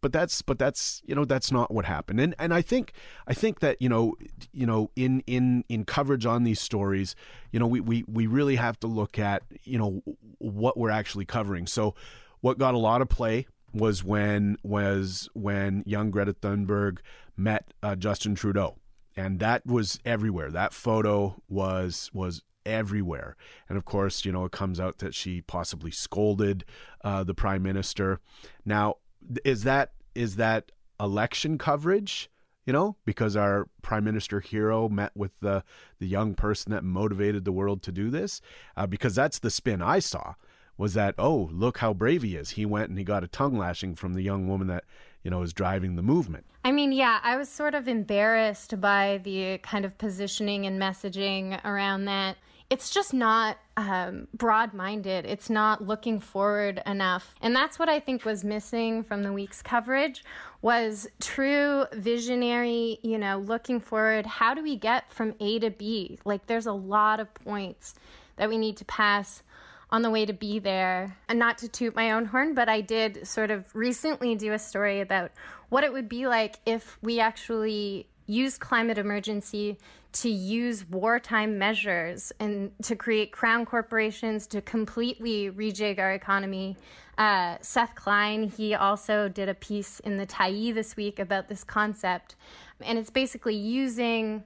but 0.00 0.12
that's 0.12 0.42
but 0.42 0.58
that's 0.58 1.02
you 1.04 1.14
know 1.14 1.24
that's 1.24 1.50
not 1.50 1.72
what 1.72 1.84
happened 1.84 2.20
and 2.20 2.34
and 2.38 2.52
I 2.54 2.62
think 2.62 2.92
I 3.26 3.34
think 3.34 3.60
that 3.60 3.80
you 3.80 3.88
know 3.88 4.14
you 4.52 4.66
know 4.66 4.90
in 4.96 5.22
in 5.26 5.64
in 5.68 5.84
coverage 5.84 6.26
on 6.26 6.44
these 6.44 6.60
stories 6.60 7.14
you 7.52 7.60
know 7.60 7.66
we 7.66 7.80
we 7.80 8.04
we 8.06 8.26
really 8.26 8.56
have 8.56 8.78
to 8.80 8.86
look 8.86 9.18
at 9.18 9.42
you 9.64 9.78
know 9.78 10.02
what 10.38 10.76
we're 10.76 10.90
actually 10.90 11.24
covering 11.24 11.66
so 11.66 11.94
what 12.40 12.58
got 12.58 12.74
a 12.74 12.78
lot 12.78 13.02
of 13.02 13.08
play 13.08 13.46
was 13.72 14.02
when 14.02 14.56
was 14.62 15.28
when 15.34 15.82
young 15.86 16.10
Greta 16.10 16.32
Thunberg 16.32 16.98
met 17.36 17.72
uh, 17.82 17.96
Justin 17.96 18.34
Trudeau 18.34 18.76
and 19.16 19.40
that 19.40 19.66
was 19.66 19.98
everywhere 20.04 20.50
that 20.50 20.72
photo 20.72 21.42
was 21.48 22.10
was 22.12 22.42
everywhere. 22.68 23.34
And 23.68 23.78
of 23.78 23.84
course, 23.84 24.24
you 24.24 24.30
know, 24.30 24.44
it 24.44 24.52
comes 24.52 24.78
out 24.78 24.98
that 24.98 25.14
she 25.14 25.40
possibly 25.40 25.90
scolded 25.90 26.64
uh, 27.02 27.24
the 27.24 27.34
prime 27.34 27.62
minister. 27.62 28.20
Now, 28.64 28.96
is 29.44 29.64
that 29.64 29.92
is 30.14 30.36
that 30.36 30.72
election 31.00 31.58
coverage? 31.58 32.30
You 32.66 32.72
know, 32.74 32.96
because 33.06 33.34
our 33.34 33.66
prime 33.80 34.04
minister 34.04 34.40
hero 34.40 34.88
met 34.88 35.12
with 35.16 35.32
the 35.40 35.64
the 35.98 36.06
young 36.06 36.34
person 36.34 36.72
that 36.72 36.84
motivated 36.84 37.44
the 37.44 37.52
world 37.52 37.82
to 37.84 37.92
do 37.92 38.10
this. 38.10 38.40
Uh, 38.76 38.86
because 38.86 39.14
that's 39.14 39.38
the 39.38 39.50
spin 39.50 39.80
I 39.80 40.00
saw 40.00 40.34
was 40.76 40.94
that 40.94 41.14
oh 41.18 41.48
look 41.52 41.78
how 41.78 41.92
brave 41.92 42.22
he 42.22 42.36
is. 42.36 42.50
He 42.50 42.66
went 42.66 42.88
and 42.88 42.98
he 42.98 43.04
got 43.04 43.24
a 43.24 43.28
tongue 43.28 43.56
lashing 43.56 43.94
from 43.94 44.14
the 44.14 44.22
young 44.22 44.48
woman 44.48 44.68
that 44.68 44.84
you 45.22 45.30
know 45.30 45.42
is 45.42 45.52
driving 45.52 45.96
the 45.96 46.02
movement. 46.02 46.46
I 46.64 46.72
mean, 46.72 46.92
yeah, 46.92 47.20
I 47.22 47.36
was 47.36 47.48
sort 47.48 47.74
of 47.74 47.88
embarrassed 47.88 48.80
by 48.80 49.20
the 49.24 49.58
kind 49.58 49.84
of 49.84 49.96
positioning 49.96 50.66
and 50.66 50.80
messaging 50.80 51.64
around 51.64 52.04
that 52.04 52.36
it's 52.70 52.90
just 52.90 53.14
not 53.14 53.56
um, 53.78 54.28
broad 54.34 54.74
minded. 54.74 55.24
It's 55.24 55.48
not 55.48 55.86
looking 55.86 56.20
forward 56.20 56.82
enough. 56.84 57.34
And 57.40 57.56
that's 57.56 57.78
what 57.78 57.88
I 57.88 57.98
think 57.98 58.24
was 58.24 58.44
missing 58.44 59.02
from 59.02 59.22
the 59.22 59.32
week's 59.32 59.62
coverage 59.62 60.22
was 60.60 61.08
true 61.20 61.86
visionary, 61.94 62.98
you 63.02 63.16
know, 63.16 63.38
looking 63.38 63.80
forward. 63.80 64.26
How 64.26 64.52
do 64.52 64.62
we 64.62 64.76
get 64.76 65.10
from 65.10 65.34
A 65.40 65.58
to 65.60 65.70
B? 65.70 66.18
Like 66.24 66.46
there's 66.46 66.66
a 66.66 66.72
lot 66.72 67.20
of 67.20 67.32
points 67.32 67.94
that 68.36 68.50
we 68.50 68.58
need 68.58 68.76
to 68.78 68.84
pass 68.84 69.42
on 69.90 70.02
the 70.02 70.10
way 70.10 70.26
to 70.26 70.34
be 70.34 70.58
there. 70.58 71.16
And 71.28 71.38
not 71.38 71.56
to 71.58 71.68
toot 71.68 71.96
my 71.96 72.12
own 72.12 72.26
horn, 72.26 72.52
but 72.52 72.68
I 72.68 72.82
did 72.82 73.26
sort 73.26 73.50
of 73.50 73.74
recently 73.74 74.34
do 74.34 74.52
a 74.52 74.58
story 74.58 75.00
about 75.00 75.30
what 75.70 75.84
it 75.84 75.92
would 75.92 76.08
be 76.08 76.26
like 76.26 76.56
if 76.66 76.98
we 77.00 77.18
actually 77.18 78.08
use 78.26 78.58
climate 78.58 78.98
emergency 78.98 79.78
to 80.10 80.30
use 80.30 80.88
wartime 80.88 81.58
measures 81.58 82.32
and 82.40 82.70
to 82.82 82.96
create 82.96 83.30
crown 83.30 83.64
corporations 83.64 84.46
to 84.48 84.62
completely 84.62 85.50
rejig 85.50 85.98
our 85.98 86.12
economy. 86.12 86.76
Uh, 87.18 87.56
Seth 87.60 87.94
Klein, 87.94 88.44
he 88.48 88.74
also 88.74 89.28
did 89.28 89.48
a 89.48 89.54
piece 89.54 90.00
in 90.00 90.16
the 90.16 90.26
Tyee 90.26 90.72
this 90.72 90.96
week 90.96 91.18
about 91.18 91.48
this 91.48 91.62
concept. 91.62 92.36
And 92.80 92.98
it's 92.98 93.10
basically 93.10 93.56
using 93.56 94.44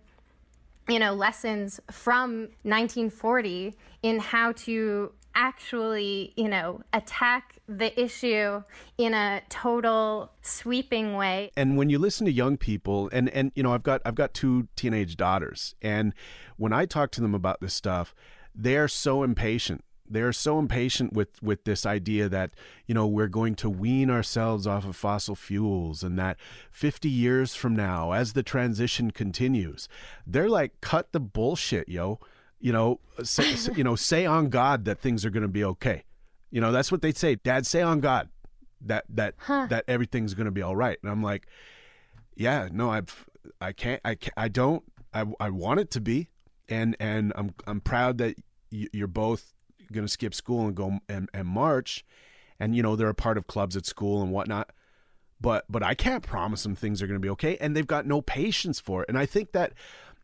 you 0.89 0.99
know 0.99 1.15
lessons 1.15 1.81
from 1.91 2.49
1940 2.65 3.75
in 4.03 4.19
how 4.19 4.53
to 4.53 5.13
actually, 5.35 6.33
you 6.37 6.49
know, 6.49 6.83
attack 6.93 7.59
the 7.69 7.99
issue 8.01 8.63
in 8.99 9.15
a 9.15 9.43
total 9.49 10.31
sweeping 10.43 11.15
way. 11.15 11.51
And 11.57 11.77
when 11.77 11.91
you 11.91 11.99
listen 11.99 12.27
to 12.27 12.33
young 12.33 12.57
people 12.57 13.09
and 13.13 13.29
and 13.31 13.53
you 13.55 13.63
know, 13.63 13.73
I've 13.73 13.83
got 13.83 14.03
I've 14.05 14.15
got 14.15 14.35
two 14.35 14.69
teenage 14.77 15.17
daughters 15.17 15.75
and 15.83 16.15
when 16.57 16.73
I 16.73 16.87
talk 16.87 17.11
to 17.13 17.21
them 17.21 17.35
about 17.35 17.61
this 17.61 17.75
stuff, 17.75 18.15
they're 18.55 18.89
so 18.89 19.23
impatient 19.23 19.85
they're 20.13 20.33
so 20.33 20.59
impatient 20.59 21.13
with 21.13 21.43
with 21.43 21.65
this 21.65 21.87
idea 21.87 22.29
that 22.29 22.51
you 22.87 22.95
know 22.95 23.07
we're 23.07 23.29
going 23.29 23.55
to 23.55 23.71
wean 23.71 24.11
ourselves 24.11 24.67
off 24.67 24.85
of 24.85 24.95
fossil 24.95 25.35
fuels 25.35 26.03
and 26.03 26.19
that 26.19 26.37
50 26.71 27.09
years 27.09 27.55
from 27.55 27.75
now 27.75 28.13
as 28.13 28.35
the 28.35 28.43
transition 28.43 29.11
continues 29.11 29.89
they're 30.27 30.49
like 30.49 30.81
cut 30.81 31.13
the 31.13 31.21
bullshit 31.21 31.89
yo 31.89 32.21
you 32.63 32.73
know, 32.73 33.01
say, 33.25 33.57
you 33.75 33.83
know, 33.83 33.97
say 33.97 34.25
on 34.25 34.49
God 34.49 34.85
that 34.85 35.01
things 35.01 35.25
are 35.25 35.31
going 35.31 35.43
to 35.43 35.49
be 35.49 35.65
okay. 35.65 36.05
You 36.51 36.61
know, 36.61 36.71
that's 36.71 36.93
what 36.93 37.03
they 37.03 37.13
say. 37.13 37.35
Dad, 37.35 37.67
say 37.67 37.83
on 37.83 38.01
God 38.01 38.29
that 38.81 39.05
that 39.11 39.35
huh. 39.37 39.67
that 39.69 39.85
everything's 39.89 40.35
going 40.35 40.45
to 40.47 40.53
be 40.53 40.63
all 40.63 40.77
right. 40.77 40.97
And 41.03 41.11
I'm 41.11 41.23
like, 41.23 41.47
yeah, 42.37 42.69
no, 42.73 42.91
I've 42.91 43.27
I 43.61 43.73
can't 43.73 44.01
I 44.05 44.15
can't, 44.15 44.35
I 44.37 44.49
don't 44.49 44.85
I 45.13 45.25
I 45.41 45.51
want 45.51 45.81
it 45.81 45.91
to 45.91 46.01
be, 46.01 46.29
and 46.69 46.97
and 47.01 47.33
I'm 47.35 47.53
I'm 47.67 47.81
proud 47.81 48.19
that 48.19 48.37
you're 48.71 49.09
both 49.09 49.53
going 49.91 50.07
to 50.07 50.13
skip 50.13 50.33
school 50.33 50.67
and 50.67 50.75
go 50.75 50.99
and, 51.09 51.29
and 51.35 51.49
march, 51.49 52.05
and 52.61 52.77
you 52.77 52.83
know 52.83 52.95
they're 52.95 53.09
a 53.09 53.15
part 53.15 53.39
of 53.39 53.49
clubs 53.49 53.77
at 53.77 53.87
school 53.87 54.23
and 54.23 54.31
whatnot. 54.31 54.71
But 55.41 55.65
but 55.69 55.83
I 55.83 55.95
can't 55.95 56.23
promise 56.23 56.63
them 56.63 56.77
things 56.77 57.03
are 57.03 57.09
going 57.09 57.21
to 57.21 57.25
be 57.25 57.31
okay, 57.31 57.57
and 57.57 57.75
they've 57.75 57.87
got 57.87 58.07
no 58.07 58.23
patience 58.23 58.79
for 58.79 59.03
it. 59.03 59.09
And 59.09 59.19
I 59.19 59.27
think 59.27 59.51
that 59.51 59.73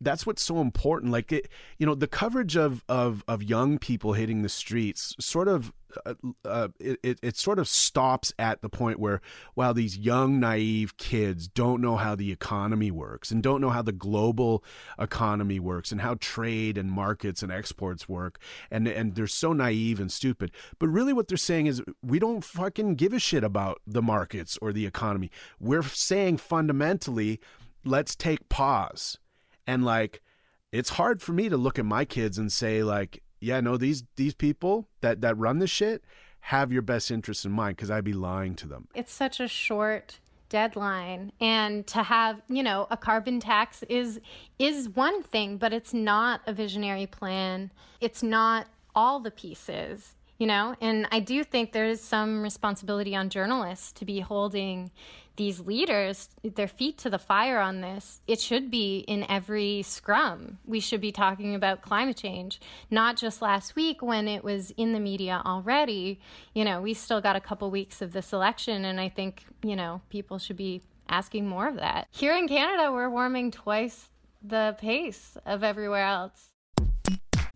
that's 0.01 0.27
what's 0.27 0.43
so 0.43 0.61
important. 0.61 1.13
Like 1.13 1.33
it, 1.33 1.49
you 1.79 1.87
know, 1.87 1.95
the 1.95 2.07
coverage 2.07 2.57
of 2.57 2.85
of 2.89 3.25
of 3.29 3.43
young 3.43 3.79
people 3.79 4.13
hitting 4.13 4.43
the 4.43 4.49
streets 4.49 5.15
sort 5.19 5.49
of 5.49 5.73
uh, 6.05 6.15
uh, 6.45 6.69
it, 6.79 7.19
it 7.23 7.37
sort 7.37 7.59
of 7.59 7.69
stops 7.69 8.33
at 8.39 8.61
the 8.61 8.69
point 8.69 8.99
where, 8.99 9.21
wow, 9.55 9.73
these 9.73 9.97
young, 9.97 10.39
naive 10.39 10.97
kids 10.97 11.49
don't 11.49 11.81
know 11.81 11.97
how 11.97 12.15
the 12.15 12.31
economy 12.31 12.91
works 12.91 13.31
and 13.31 13.43
don't 13.43 13.61
know 13.61 13.71
how 13.71 13.83
the 13.83 13.93
global 13.93 14.63
economy 14.99 15.59
works 15.59 15.91
and 15.91 16.01
how 16.01 16.15
trade 16.21 16.77
and 16.77 16.91
markets 16.91 17.43
and 17.43 17.51
exports 17.51 18.09
work. 18.09 18.39
And, 18.71 18.87
and 18.87 19.15
they're 19.15 19.27
so 19.27 19.53
naive 19.53 20.01
and 20.01 20.13
stupid. 20.13 20.51
But 20.79 20.89
really, 20.89 21.13
what 21.13 21.29
they're 21.29 21.37
saying 21.37 21.67
is, 21.67 21.83
we 22.03 22.19
don't 22.19 22.45
fucking 22.45 22.97
give 22.97 23.13
a 23.13 23.19
shit 23.19 23.45
about 23.45 23.81
the 23.87 24.03
markets 24.03 24.59
or 24.61 24.73
the 24.73 24.87
economy. 24.87 25.31
We're 25.59 25.83
saying 25.83 26.39
fundamentally, 26.39 27.41
let's 27.85 28.15
take 28.15 28.49
pause 28.49 29.19
and 29.69 29.85
like 29.85 30.23
it's 30.73 30.91
hard 30.91 31.23
for 31.23 31.33
me 31.33 31.49
to 31.49 31.57
look 31.57 31.79
at 31.79 31.85
my 31.85 32.05
kids 32.05 32.39
and 32.39 32.51
say 32.51 32.83
like, 32.83 33.23
yeah, 33.39 33.61
no, 33.61 33.77
these 33.77 34.03
these 34.17 34.35
people 34.35 34.89
that 35.03 35.21
that 35.21 35.39
run 35.39 35.61
this 35.61 35.71
shit 35.71 36.03
have 36.41 36.73
your 36.73 36.83
best 36.83 37.11
interests 37.11 37.45
in 37.45 37.53
mind 37.53 37.77
because 37.77 37.91
I'd 37.91 38.03
be 38.03 38.15
lying 38.15 38.57
to 38.57 38.67
them. 38.67 38.89
It's 38.95 39.13
such 39.13 39.39
a 39.39 39.47
short 39.47 40.19
deadline 40.49 41.31
and 41.41 41.87
to 41.87 42.03
have 42.03 42.41
you 42.49 42.63
know 42.63 42.87
a 42.91 42.97
carbon 42.97 43.39
tax 43.39 43.83
is 43.91 44.19
is 44.59 44.89
one 44.89 45.23
thing 45.23 45.59
but 45.59 45.75
it's 45.75 45.93
not 45.93 46.41
a 46.47 46.55
visionary 46.55 47.05
plan 47.05 47.71
it's 48.01 48.23
not 48.23 48.67
all 48.95 49.21
the 49.21 49.31
pieces 49.31 50.15
you 50.39 50.47
know 50.47 50.75
and 50.81 51.07
i 51.13 51.21
do 51.21 51.45
think 51.45 51.73
there 51.73 51.85
is 51.85 52.01
some 52.01 52.43
responsibility 52.43 53.15
on 53.15 53.29
journalists 53.29 53.93
to 53.93 54.07
be 54.07 54.21
holding 54.21 54.91
these 55.39 55.61
leaders 55.61 56.29
their 56.43 56.69
feet 56.69 56.99
to 56.99 57.09
the 57.09 57.19
fire 57.19 57.59
on 57.59 57.81
this 57.81 58.21
it 58.27 58.41
should 58.41 58.71
be 58.71 58.99
in 59.09 59.25
every 59.31 59.83
scrum. 59.83 60.59
We 60.67 60.81
should 60.81 61.01
be 61.01 61.13
talking 61.13 61.55
about 61.55 61.81
climate 61.81 62.17
change 62.17 62.61
not 62.91 63.17
just 63.17 63.41
last 63.41 63.75
week 63.77 64.03
when 64.03 64.29
it 64.29 64.45
was 64.45 64.73
in 64.73 64.93
the 64.93 65.01
media 65.01 65.41
already. 65.47 66.21
You 66.55 66.65
know 66.65 66.83
we 66.83 66.93
still 66.93 67.21
got 67.21 67.37
a 67.37 67.41
couple 67.41 67.71
weeks 67.71 68.03
of 68.03 68.13
this 68.13 68.33
election 68.33 68.85
and 68.85 69.01
i 69.01 69.09
think 69.09 69.45
you 69.63 69.77
know 69.77 70.03
people 70.11 70.39
should 70.39 70.57
be 70.57 70.83
asking 71.09 71.47
more 71.47 71.69
of 71.69 71.77
that. 71.77 72.09
Here 72.11 72.37
in 72.37 72.49
canada 72.49 72.93
we're 72.93 73.09
warming 73.09 73.51
twice 73.53 74.11
the 74.43 74.77
pace 74.79 75.37
of 75.47 75.65
everywhere 75.65 76.05
else 76.05 76.51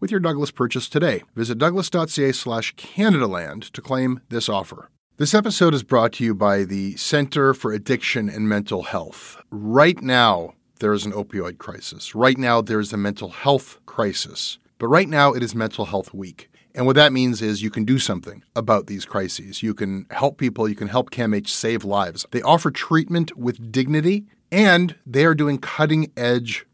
with 0.00 0.10
your 0.10 0.20
Douglas 0.20 0.50
purchase 0.50 0.88
today. 0.88 1.22
Visit 1.36 1.58
douglas.ca 1.58 2.32
slash 2.32 2.74
Canadaland 2.74 3.70
to 3.70 3.80
claim 3.80 4.20
this 4.30 4.48
offer. 4.48 4.88
This 5.18 5.34
episode 5.34 5.74
is 5.74 5.82
brought 5.82 6.14
to 6.14 6.24
you 6.24 6.34
by 6.34 6.64
the 6.64 6.96
Center 6.96 7.52
for 7.52 7.72
Addiction 7.72 8.30
and 8.30 8.48
Mental 8.48 8.84
Health. 8.84 9.36
Right 9.50 10.00
now, 10.00 10.54
there 10.78 10.94
is 10.94 11.04
an 11.04 11.12
opioid 11.12 11.58
crisis. 11.58 12.14
Right 12.14 12.38
now, 12.38 12.62
there 12.62 12.80
is 12.80 12.92
a 12.92 12.96
mental 12.96 13.28
health 13.28 13.78
crisis. 13.84 14.58
But 14.78 14.88
right 14.88 15.08
now, 15.08 15.34
it 15.34 15.42
is 15.42 15.54
Mental 15.54 15.84
Health 15.84 16.14
Week. 16.14 16.50
And 16.74 16.86
what 16.86 16.96
that 16.96 17.12
means 17.12 17.42
is 17.42 17.62
you 17.62 17.70
can 17.70 17.84
do 17.84 17.98
something 17.98 18.42
about 18.56 18.86
these 18.86 19.04
crises. 19.04 19.62
You 19.62 19.74
can 19.74 20.06
help 20.10 20.38
people, 20.38 20.68
you 20.68 20.74
can 20.74 20.88
help 20.88 21.10
CAMH 21.10 21.48
save 21.48 21.84
lives. 21.84 22.24
They 22.30 22.40
offer 22.40 22.70
treatment 22.70 23.36
with 23.36 23.70
dignity, 23.70 24.24
and 24.50 24.94
they 25.04 25.26
are 25.26 25.34
doing 25.34 25.58
cutting 25.58 26.10
edge 26.16 26.64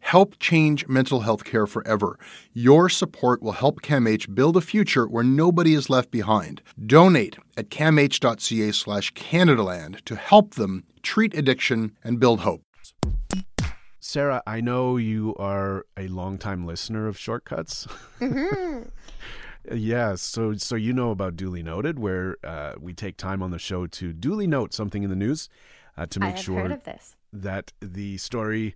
Help 0.00 0.38
change 0.38 0.86
mental 0.88 1.20
health 1.20 1.44
care 1.44 1.66
forever. 1.66 2.18
Your 2.52 2.88
support 2.88 3.42
will 3.42 3.52
help 3.52 3.80
CAMH 3.82 4.34
build 4.34 4.56
a 4.56 4.60
future 4.60 5.06
where 5.06 5.24
nobody 5.24 5.74
is 5.74 5.88
left 5.88 6.10
behind. 6.10 6.62
Donate 6.84 7.36
at 7.56 7.70
camh.ca 7.70 8.72
slash 8.72 9.12
Canadaland 9.14 10.04
to 10.04 10.16
help 10.16 10.54
them 10.54 10.84
treat 11.02 11.34
addiction 11.36 11.96
and 12.02 12.18
build 12.18 12.40
hope. 12.40 12.62
Sarah, 14.00 14.42
I 14.46 14.60
know 14.60 14.96
you 14.96 15.34
are 15.36 15.84
a 15.96 16.08
longtime 16.08 16.66
listener 16.66 17.06
of 17.06 17.18
Shortcuts. 17.18 17.86
Mm-hmm. 18.18 18.88
yeah, 19.76 20.14
so 20.16 20.54
so 20.54 20.74
you 20.74 20.92
know 20.92 21.10
about 21.10 21.36
Duly 21.36 21.62
Noted, 21.62 21.98
where 21.98 22.36
uh, 22.42 22.72
we 22.80 22.94
take 22.94 23.16
time 23.18 23.42
on 23.42 23.50
the 23.50 23.58
show 23.58 23.86
to 23.86 24.12
duly 24.12 24.46
note 24.46 24.72
something 24.72 25.02
in 25.02 25.10
the 25.10 25.16
news 25.16 25.48
uh, 25.96 26.06
to 26.06 26.20
I 26.20 26.26
make 26.26 26.36
have 26.36 26.44
sure 26.44 26.60
heard 26.60 26.72
of 26.72 26.84
this. 26.84 27.14
that 27.32 27.72
the 27.80 28.16
story 28.16 28.74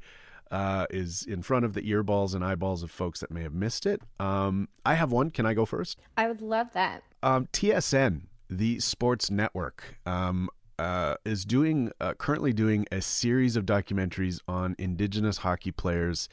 uh, 0.55 0.87
is 0.89 1.25
in 1.25 1.43
front 1.43 1.65
of 1.65 1.75
the 1.75 1.83
earballs 1.83 2.33
and 2.33 2.45
eyeballs 2.45 2.85
of 2.85 2.91
folks 2.91 3.19
that 3.19 3.31
may 3.33 3.43
have 3.43 3.53
missed 3.53 3.87
it. 3.87 4.01
Um, 4.21 4.69
I 4.87 4.95
have 4.95 5.11
one. 5.11 5.31
Can 5.31 5.47
I 5.47 5.53
go 5.53 5.67
first? 5.67 5.99
I 6.17 6.29
would 6.29 6.41
love 6.41 6.69
that. 6.75 7.03
Um, 7.25 7.49
TSN, 7.53 8.21
the 8.49 8.79
sports 8.79 9.33
network, 9.33 9.97
um, 10.07 10.49
uh, 10.79 11.17
is 11.25 11.45
doing 11.45 11.91
uh, 12.01 12.15
currently 12.15 12.53
doing 12.53 12.87
a 12.93 13.01
series 13.01 13.57
of 13.57 13.67
documentaries 13.67 14.39
on 14.47 14.77
Indigenous 14.79 15.39
hockey 15.39 15.73
players 15.73 16.29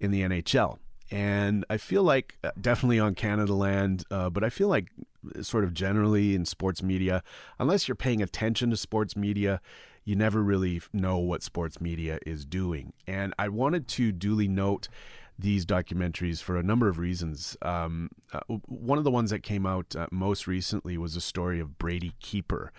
in 0.00 0.12
the 0.12 0.22
NHL. 0.22 0.78
And 1.10 1.66
I 1.68 1.76
feel 1.76 2.02
like 2.02 2.36
uh, 2.42 2.52
definitely 2.58 3.00
on 3.00 3.14
Canadaland, 3.14 4.04
uh, 4.10 4.30
but 4.30 4.44
I 4.44 4.48
feel 4.48 4.68
like 4.68 4.88
sort 5.42 5.64
of 5.64 5.74
generally 5.74 6.34
in 6.34 6.46
sports 6.46 6.82
media, 6.82 7.22
unless 7.58 7.86
you're 7.86 7.96
paying 7.96 8.22
attention 8.22 8.70
to 8.70 8.78
sports 8.78 9.14
media, 9.14 9.60
you 10.08 10.16
never 10.16 10.42
really 10.42 10.80
know 10.90 11.18
what 11.18 11.42
sports 11.42 11.82
media 11.82 12.18
is 12.24 12.46
doing. 12.46 12.94
And 13.06 13.34
I 13.38 13.50
wanted 13.50 13.86
to 13.88 14.10
duly 14.10 14.48
note 14.48 14.88
these 15.38 15.66
documentaries 15.66 16.42
for 16.42 16.56
a 16.56 16.62
number 16.62 16.88
of 16.88 16.98
reasons. 16.98 17.58
Um, 17.60 18.08
uh, 18.32 18.40
one 18.48 18.96
of 18.96 19.04
the 19.04 19.10
ones 19.10 19.28
that 19.30 19.42
came 19.42 19.66
out 19.66 19.94
uh, 19.94 20.06
most 20.10 20.46
recently 20.46 20.96
was 20.96 21.14
a 21.14 21.20
story 21.20 21.60
of 21.60 21.76
Brady 21.76 22.14
Keeper. 22.20 22.72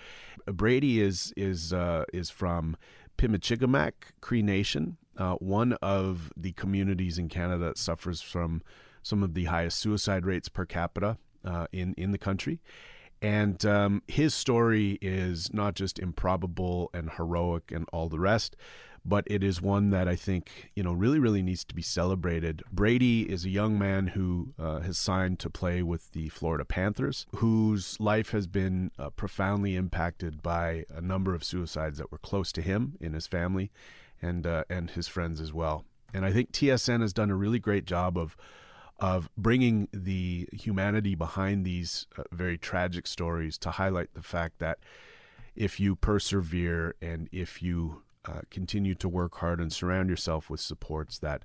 Brady 0.47 1.01
is 1.01 1.31
is 1.37 1.71
uh, 1.71 2.05
is 2.11 2.31
from 2.31 2.75
Pimicikamak 3.19 3.93
Cree 4.21 4.41
Nation, 4.41 4.97
uh, 5.15 5.35
one 5.35 5.73
of 5.83 6.33
the 6.35 6.53
communities 6.53 7.19
in 7.19 7.29
Canada 7.29 7.65
that 7.65 7.77
suffers 7.77 8.23
from 8.23 8.63
some 9.03 9.21
of 9.21 9.35
the 9.35 9.45
highest 9.45 9.77
suicide 9.77 10.25
rates 10.25 10.49
per 10.49 10.65
capita 10.65 11.19
uh, 11.45 11.67
in 11.71 11.93
in 11.93 12.09
the 12.09 12.17
country. 12.17 12.59
And 13.21 13.65
um, 13.65 14.01
his 14.07 14.33
story 14.33 14.97
is 15.01 15.53
not 15.53 15.75
just 15.75 15.99
improbable 15.99 16.89
and 16.93 17.09
heroic 17.11 17.71
and 17.71 17.85
all 17.91 18.07
the 18.07 18.19
rest, 18.19 18.55
but 19.05 19.23
it 19.27 19.43
is 19.43 19.61
one 19.61 19.89
that 19.89 20.07
I 20.07 20.15
think 20.15 20.71
you 20.75 20.83
know 20.83 20.93
really 20.93 21.19
really 21.19 21.41
needs 21.41 21.63
to 21.65 21.75
be 21.75 21.81
celebrated. 21.81 22.63
Brady 22.71 23.21
is 23.29 23.45
a 23.45 23.49
young 23.49 23.77
man 23.77 24.07
who 24.07 24.53
uh, 24.57 24.79
has 24.81 24.97
signed 24.97 25.39
to 25.39 25.49
play 25.49 25.81
with 25.81 26.11
the 26.11 26.29
Florida 26.29 26.65
Panthers, 26.65 27.25
whose 27.35 27.99
life 27.99 28.31
has 28.31 28.47
been 28.47 28.91
uh, 28.97 29.09
profoundly 29.09 29.75
impacted 29.75 30.41
by 30.41 30.85
a 30.89 31.01
number 31.01 31.33
of 31.33 31.43
suicides 31.43 31.97
that 31.97 32.11
were 32.11 32.17
close 32.17 32.51
to 32.53 32.61
him 32.61 32.97
in 32.99 33.13
his 33.13 33.27
family, 33.27 33.71
and 34.21 34.45
uh, 34.45 34.63
and 34.69 34.91
his 34.91 35.07
friends 35.07 35.41
as 35.41 35.53
well. 35.53 35.85
And 36.13 36.25
I 36.25 36.31
think 36.31 36.51
TSN 36.51 37.01
has 37.01 37.13
done 37.13 37.29
a 37.29 37.35
really 37.35 37.59
great 37.59 37.85
job 37.85 38.17
of 38.17 38.35
of 39.01 39.29
bringing 39.37 39.87
the 39.93 40.47
humanity 40.53 41.15
behind 41.15 41.65
these 41.65 42.07
uh, 42.17 42.23
very 42.31 42.57
tragic 42.57 43.07
stories 43.07 43.57
to 43.59 43.71
highlight 43.71 44.13
the 44.13 44.21
fact 44.21 44.59
that 44.59 44.79
if 45.55 45.79
you 45.79 45.95
persevere 45.95 46.95
and 47.01 47.29
if 47.31 47.61
you 47.61 48.01
uh, 48.25 48.41
continue 48.49 48.93
to 48.95 49.07
work 49.09 49.35
hard 49.35 49.59
and 49.59 49.71
surround 49.71 50.09
yourself 50.09 50.49
with 50.49 50.59
supports 50.59 51.17
that 51.19 51.43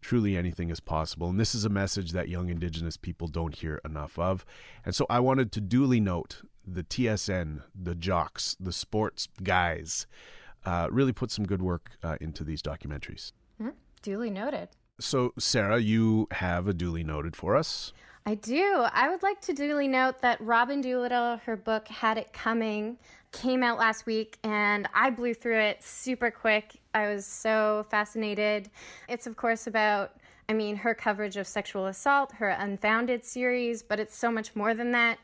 truly 0.00 0.36
anything 0.36 0.70
is 0.70 0.80
possible 0.80 1.28
and 1.28 1.38
this 1.40 1.54
is 1.54 1.64
a 1.64 1.68
message 1.70 2.12
that 2.12 2.28
young 2.28 2.48
indigenous 2.50 2.96
people 2.96 3.26
don't 3.28 3.56
hear 3.56 3.80
enough 3.84 4.18
of 4.18 4.44
and 4.84 4.94
so 4.94 5.06
i 5.08 5.18
wanted 5.18 5.50
to 5.50 5.60
duly 5.62 5.98
note 6.00 6.42
the 6.66 6.82
tsn 6.82 7.62
the 7.74 7.94
jocks 7.94 8.54
the 8.60 8.72
sports 8.72 9.28
guys 9.42 10.06
uh, 10.66 10.88
really 10.90 11.12
put 11.12 11.30
some 11.30 11.46
good 11.46 11.62
work 11.62 11.92
uh, 12.02 12.16
into 12.20 12.44
these 12.44 12.60
documentaries 12.62 13.32
Mhm. 13.60 13.72
Duly 14.02 14.30
noted. 14.30 14.70
So 14.98 15.32
sarah 15.38 15.78
you 15.78 16.26
have 16.32 16.68
a 16.68 16.74
duly 16.74 17.04
noted 17.04 17.36
for 17.36 17.56
us 17.56 17.92
I 18.26 18.36
do. 18.36 18.86
I 18.90 19.10
would 19.10 19.22
like 19.22 19.42
to 19.42 19.52
duly 19.52 19.86
note 19.86 20.22
that 20.22 20.40
Robin 20.40 20.80
Doolittle, 20.80 21.42
her 21.44 21.56
book 21.56 21.86
Had 21.88 22.16
It 22.16 22.32
Coming, 22.32 22.96
came 23.32 23.62
out 23.62 23.78
last 23.78 24.06
week 24.06 24.38
and 24.44 24.88
I 24.94 25.10
blew 25.10 25.34
through 25.34 25.58
it 25.58 25.82
super 25.82 26.30
quick. 26.30 26.76
I 26.94 27.12
was 27.12 27.26
so 27.26 27.84
fascinated. 27.90 28.70
It's, 29.10 29.26
of 29.26 29.36
course, 29.36 29.66
about, 29.66 30.16
I 30.48 30.54
mean, 30.54 30.74
her 30.76 30.94
coverage 30.94 31.36
of 31.36 31.46
sexual 31.46 31.86
assault, 31.86 32.32
her 32.32 32.48
Unfounded 32.48 33.26
series, 33.26 33.82
but 33.82 34.00
it's 34.00 34.16
so 34.16 34.30
much 34.30 34.56
more 34.56 34.72
than 34.72 34.92
that. 34.92 35.18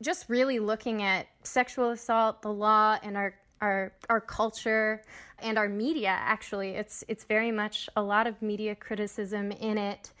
Just 0.00 0.30
really 0.30 0.58
looking 0.58 1.02
at 1.02 1.26
sexual 1.42 1.90
assault, 1.90 2.40
the 2.40 2.52
law, 2.52 2.98
and 3.02 3.18
our 3.18 3.34
our 3.60 3.92
our 4.08 4.20
culture 4.20 5.02
and 5.38 5.58
our 5.58 5.68
media 5.68 6.08
actually 6.08 6.70
it's 6.70 7.04
it's 7.08 7.24
very 7.24 7.50
much 7.50 7.88
a 7.96 8.02
lot 8.02 8.26
of 8.26 8.40
media 8.42 8.74
criticism 8.74 9.52
in 9.52 9.78
it 9.78 10.12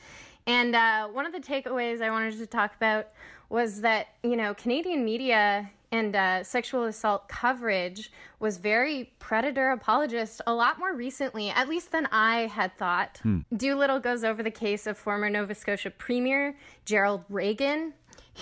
and 0.46 0.76
uh, 0.76 1.06
one 1.08 1.26
of 1.26 1.32
the 1.32 1.40
takeaways 1.40 2.02
i 2.02 2.10
wanted 2.10 2.36
to 2.36 2.46
talk 2.46 2.74
about 2.76 3.08
was 3.48 3.80
that 3.80 4.08
you 4.22 4.36
know 4.36 4.54
canadian 4.54 5.04
media 5.04 5.70
and 5.92 6.16
uh, 6.16 6.42
sexual 6.42 6.84
assault 6.84 7.28
coverage 7.28 8.10
was 8.40 8.58
very 8.58 9.12
predator 9.18 9.70
apologist 9.70 10.40
a 10.46 10.54
lot 10.54 10.78
more 10.78 10.94
recently, 10.94 11.50
at 11.50 11.68
least 11.68 11.92
than 11.92 12.06
I 12.06 12.46
had 12.46 12.76
thought. 12.76 13.18
Hmm. 13.22 13.40
Doolittle 13.56 14.00
goes 14.00 14.24
over 14.24 14.42
the 14.42 14.50
case 14.50 14.86
of 14.86 14.98
former 14.98 15.30
Nova 15.30 15.54
Scotia 15.54 15.90
Premier 15.90 16.56
Gerald 16.84 17.24
Regan, 17.28 17.92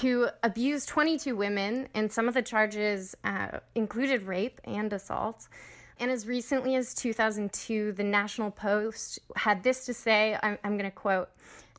who 0.01 0.29
abused 0.43 0.89
22 0.89 1.37
women, 1.37 1.89
and 1.95 2.11
some 2.11 2.29
of 2.29 2.35
the 2.35 2.43
charges 2.43 3.15
uh, 3.25 3.59
included 3.75 4.23
rape 4.23 4.61
and 4.65 4.93
assault. 4.93 5.49
And 6.01 6.11
as 6.11 6.27
recently 6.27 6.75
as 6.75 6.95
2002, 6.95 7.93
the 7.93 8.03
National 8.03 8.51
Post 8.51 9.21
had 9.37 9.63
this 9.63 9.87
to 9.87 9.95
say 9.95 10.37
I'm, 10.43 10.59
I'm 10.65 10.77
going 10.77 10.91
to 10.91 10.97
quote 10.97 11.29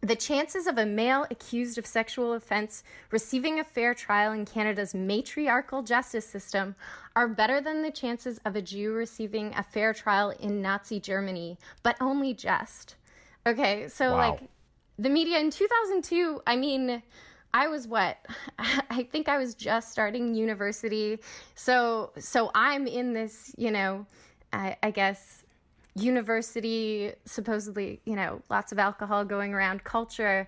the 0.01 0.15
chances 0.15 0.67
of 0.67 0.77
a 0.77 0.85
male 0.85 1.25
accused 1.31 1.77
of 1.77 1.85
sexual 1.85 2.33
offense 2.33 2.83
receiving 3.11 3.59
a 3.59 3.63
fair 3.63 3.93
trial 3.93 4.33
in 4.33 4.45
Canada's 4.45 4.93
matriarchal 4.93 5.81
justice 5.81 6.27
system 6.27 6.75
are 7.15 7.27
better 7.27 7.59
than 7.59 7.81
the 7.81 7.91
chances 7.91 8.39
of 8.45 8.55
a 8.55 8.61
Jew 8.61 8.93
receiving 8.93 9.53
a 9.55 9.63
fair 9.63 9.93
trial 9.93 10.29
in 10.39 10.61
Nazi 10.61 10.99
Germany, 10.99 11.57
but 11.81 11.95
only 12.01 12.33
just. 12.33 12.95
Okay, 13.47 13.87
so 13.87 14.11
wow. 14.11 14.17
like 14.17 14.43
the 14.99 15.09
media 15.09 15.39
in 15.39 15.49
2002, 15.49 16.41
I 16.45 16.55
mean, 16.55 17.01
I 17.55 17.67
was 17.67 17.87
what? 17.87 18.17
I 18.59 19.03
think 19.03 19.29
I 19.29 19.37
was 19.37 19.55
just 19.55 19.89
starting 19.89 20.35
university. 20.35 21.19
So 21.55 22.11
so 22.19 22.51
I'm 22.53 22.85
in 22.85 23.13
this, 23.13 23.55
you 23.57 23.71
know, 23.71 24.05
I, 24.51 24.75
I 24.83 24.91
guess 24.91 25.43
university 25.97 27.13
supposedly 27.23 28.01
you 28.03 28.17
know 28.17 28.41
lots 28.49 28.73
of 28.73 28.79
alcohol 28.79 29.23
going 29.23 29.53
around 29.53 29.81
culture 29.85 30.45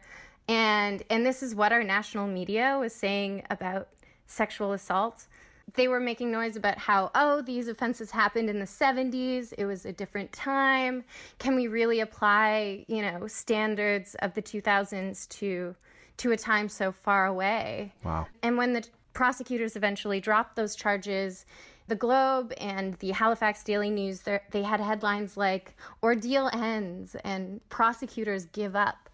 and 0.50 1.04
and 1.10 1.26
this 1.26 1.42
is 1.42 1.56
what 1.56 1.72
our 1.72 1.84
national 1.84 2.28
media 2.28 2.78
was 2.78 2.94
saying 2.94 3.42
about 3.50 3.88
sexual 4.26 4.74
assault 4.74 5.28
they 5.76 5.88
were 5.88 6.02
making 6.02 6.30
noise 6.30 6.58
about 6.58 6.78
how 6.78 7.10
oh 7.16 7.42
these 7.42 7.70
offenses 7.70 8.12
happened 8.12 8.50
in 8.50 8.60
the 8.60 8.66
70s 8.66 9.54
it 9.58 9.64
was 9.64 9.86
a 9.86 9.94
different 9.94 10.30
time 10.34 11.02
can 11.40 11.56
we 11.56 11.70
really 11.70 12.02
apply 12.02 12.84
you 12.90 13.02
know 13.02 13.26
standards 13.26 14.16
of 14.16 14.34
the 14.34 14.42
2000s 14.42 15.30
to 15.30 15.74
to 16.18 16.32
a 16.32 16.38
time 16.38 16.68
so 16.68 16.92
far 16.92 17.26
away 17.26 17.94
wow 18.04 18.26
and 18.44 18.58
when 18.58 18.74
the 18.74 18.86
prosecutors 19.14 19.76
eventually 19.76 20.20
dropped 20.20 20.56
those 20.56 20.76
charges 20.76 21.46
the 21.88 21.96
Globe 21.96 22.54
and 22.58 22.96
the 22.96 23.12
Halifax 23.12 23.64
Daily 23.64 23.90
News, 23.90 24.22
they 24.52 24.62
had 24.62 24.80
headlines 24.80 25.38
like 25.38 25.76
Ordeal 26.04 26.50
Ends 26.54 27.16
and 27.24 27.62
Prosecutors 27.70 28.46
Give 28.46 28.76
Up. 28.76 29.10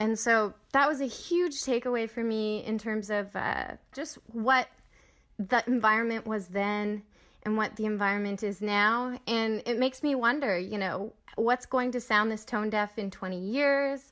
And 0.00 0.18
so 0.18 0.54
that 0.72 0.88
was 0.88 1.00
a 1.00 1.06
huge 1.06 1.54
takeaway 1.54 2.08
for 2.10 2.22
me 2.22 2.64
in 2.64 2.78
terms 2.78 3.10
of 3.10 3.34
uh, 3.34 3.72
just 3.92 4.18
what 4.32 4.68
the 5.38 5.62
environment 5.66 6.26
was 6.26 6.48
then 6.48 7.02
and 7.44 7.56
what 7.56 7.76
the 7.76 7.84
environment 7.84 8.42
is 8.42 8.60
now. 8.60 9.18
And 9.26 9.62
it 9.66 9.78
makes 9.78 10.02
me 10.02 10.14
wonder, 10.14 10.58
you 10.58 10.78
know, 10.78 11.12
what's 11.36 11.66
going 11.66 11.92
to 11.92 12.00
sound 12.00 12.30
this 12.30 12.44
tone 12.44 12.70
deaf 12.70 12.98
in 12.98 13.10
20 13.10 13.38
years? 13.38 14.10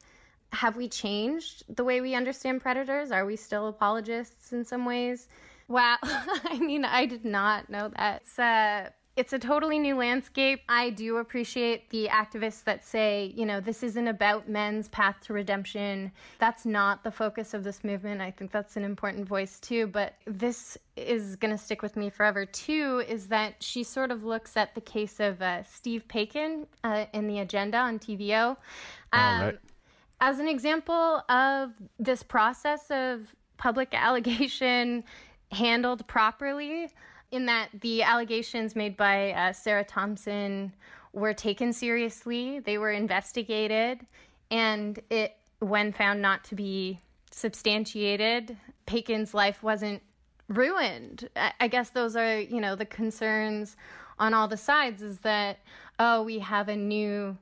Have 0.53 0.77
we 0.77 0.89
changed 0.89 1.65
the 1.75 1.85
way 1.85 2.01
we 2.01 2.15
understand 2.15 2.61
predators? 2.61 3.11
Are 3.11 3.27
we 3.27 3.37
still 3.37 3.69
apologists 3.69 4.53
in 4.53 4.65
some 4.65 4.85
ways? 4.85 5.29
Wow. 5.69 5.97
I 6.03 6.59
mean, 6.61 6.85
I 6.85 7.07
did 7.07 7.25
not 7.25 7.69
know 7.69 7.91
that. 7.97 8.23
It's, 8.23 8.39
uh, 8.39 8.91
it's 9.17 9.33
a 9.33 9.39
totally 9.39 9.79
new 9.79 9.97
landscape. 9.97 10.61
I 10.69 10.91
do 10.91 11.17
appreciate 11.17 11.89
the 11.89 12.09
activists 12.09 12.65
that 12.65 12.85
say, 12.85 13.33
you 13.35 13.47
know, 13.47 13.61
this 13.61 13.83
isn't 13.83 14.09
about 14.09 14.47
men's 14.47 14.89
path 14.89 15.17
to 15.23 15.33
redemption. 15.33 16.13
That's 16.39 16.67
not 16.67 17.03
the 17.03 17.11
focus 17.11 17.55
of 17.55 17.65
this 17.65 17.83
movement. 17.83 18.21
I 18.21 18.31
think 18.31 18.53
that's 18.53 18.77
an 18.77 18.85
important 18.85 19.27
voice 19.27 19.59
too. 19.59 19.87
But 19.87 20.15
this 20.27 20.77
is 20.97 21.37
going 21.37 21.51
to 21.51 21.59
stick 21.59 21.81
with 21.81 21.97
me 21.97 22.11
forever 22.11 22.45
too 22.45 23.03
is 23.09 23.29
that 23.29 23.55
she 23.61 23.85
sort 23.85 24.11
of 24.11 24.23
looks 24.23 24.55
at 24.55 24.75
the 24.75 24.83
case 24.83 25.19
of 25.19 25.41
uh, 25.41 25.63
Steve 25.63 26.07
Paikin 26.09 26.67
uh, 26.85 27.07
in 27.15 27.27
the 27.27 27.39
agenda 27.39 27.79
on 27.79 27.99
TVO. 27.99 28.57
Um. 29.15 29.59
As 30.21 30.39
an 30.39 30.49
example 30.49 31.23
of 31.29 31.73
this 31.99 32.23
process 32.23 32.91
of 32.91 33.35
public 33.59 33.89
allegation 33.93 35.05
handled 35.53 36.07
properly 36.07 36.91
in 37.31 37.47
that 37.47 37.69
the 37.81 38.03
allegations 38.03 38.77
made 38.77 38.97
by 38.97 39.33
uh, 39.33 39.53
Sarah 39.53 39.85
Thompson 39.85 40.73
were 41.13 41.35
taken 41.35 41.73
seriously, 41.73 42.61
they 42.61 42.79
were 42.79 42.93
investigated, 42.93 44.07
and 44.51 44.99
it, 45.11 45.37
when 45.61 45.93
found 45.93 46.21
not 46.21 46.45
to 46.45 46.55
be 46.55 47.01
substantiated, 47.31 48.57
Paikin's 48.87 49.35
life 49.35 49.63
wasn't 49.63 50.03
ruined. 50.49 51.29
I 51.59 51.69
guess 51.69 51.91
those 51.91 52.17
are, 52.17 52.39
you 52.39 52.61
know, 52.61 52.77
the 52.77 52.85
concerns 52.85 53.77
on 54.19 54.35
all 54.35 54.47
the 54.47 54.57
sides 54.57 55.03
is 55.03 55.19
that, 55.21 55.59
oh, 55.99 56.23
we 56.23 56.39
have 56.39 56.69
a 56.69 56.77
new 56.77 57.37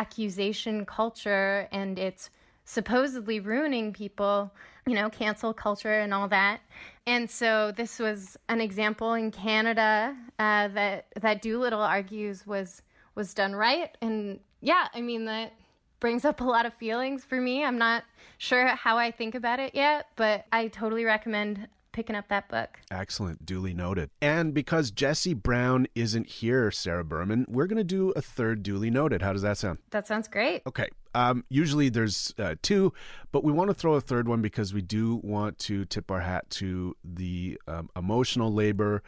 accusation 0.00 0.84
culture 0.84 1.68
and 1.72 1.98
it's 1.98 2.30
supposedly 2.64 3.40
ruining 3.40 3.92
people, 3.92 4.52
you 4.86 4.94
know, 4.94 5.10
cancel 5.10 5.52
culture 5.52 6.00
and 6.00 6.14
all 6.14 6.28
that. 6.28 6.60
And 7.06 7.30
so 7.30 7.72
this 7.72 7.98
was 7.98 8.36
an 8.48 8.60
example 8.60 9.14
in 9.14 9.30
Canada 9.30 10.16
uh, 10.38 10.68
that 10.68 11.06
that 11.20 11.42
Doolittle 11.42 11.80
argues 11.80 12.46
was 12.46 12.82
was 13.14 13.34
done 13.34 13.54
right. 13.54 13.96
And 14.00 14.40
yeah, 14.60 14.88
I 14.94 15.00
mean 15.00 15.24
that 15.26 15.52
brings 16.00 16.24
up 16.24 16.40
a 16.40 16.44
lot 16.44 16.66
of 16.66 16.74
feelings 16.74 17.24
for 17.24 17.40
me. 17.40 17.64
I'm 17.64 17.78
not 17.78 18.04
sure 18.38 18.66
how 18.68 18.98
I 18.98 19.10
think 19.10 19.34
about 19.34 19.60
it 19.60 19.74
yet, 19.74 20.06
but 20.16 20.46
I 20.52 20.68
totally 20.68 21.04
recommend 21.04 21.68
picking 21.92 22.16
up 22.16 22.28
that 22.28 22.48
book. 22.48 22.80
Excellent. 22.90 23.44
Duly 23.44 23.74
noted. 23.74 24.10
And 24.20 24.54
because 24.54 24.90
Jesse 24.90 25.34
Brown 25.34 25.86
isn't 25.94 26.26
here, 26.26 26.70
Sarah 26.70 27.04
Berman, 27.04 27.46
we're 27.48 27.66
going 27.66 27.78
to 27.78 27.84
do 27.84 28.10
a 28.10 28.22
third 28.22 28.62
duly 28.62 28.90
noted. 28.90 29.22
How 29.22 29.32
does 29.32 29.42
that 29.42 29.58
sound? 29.58 29.78
That 29.90 30.06
sounds 30.06 30.28
great. 30.28 30.62
Okay. 30.66 30.88
Um, 31.14 31.44
usually 31.50 31.90
there's 31.90 32.32
uh, 32.38 32.54
two, 32.62 32.92
but 33.32 33.44
we 33.44 33.52
want 33.52 33.68
to 33.68 33.74
throw 33.74 33.94
a 33.94 34.00
third 34.00 34.28
one 34.28 34.40
because 34.40 34.72
we 34.72 34.80
do 34.80 35.20
want 35.22 35.58
to 35.58 35.84
tip 35.84 36.10
our 36.10 36.20
hat 36.20 36.48
to 36.50 36.96
the 37.04 37.60
um, 37.68 37.90
emotional 37.94 38.52
labor 38.52 39.02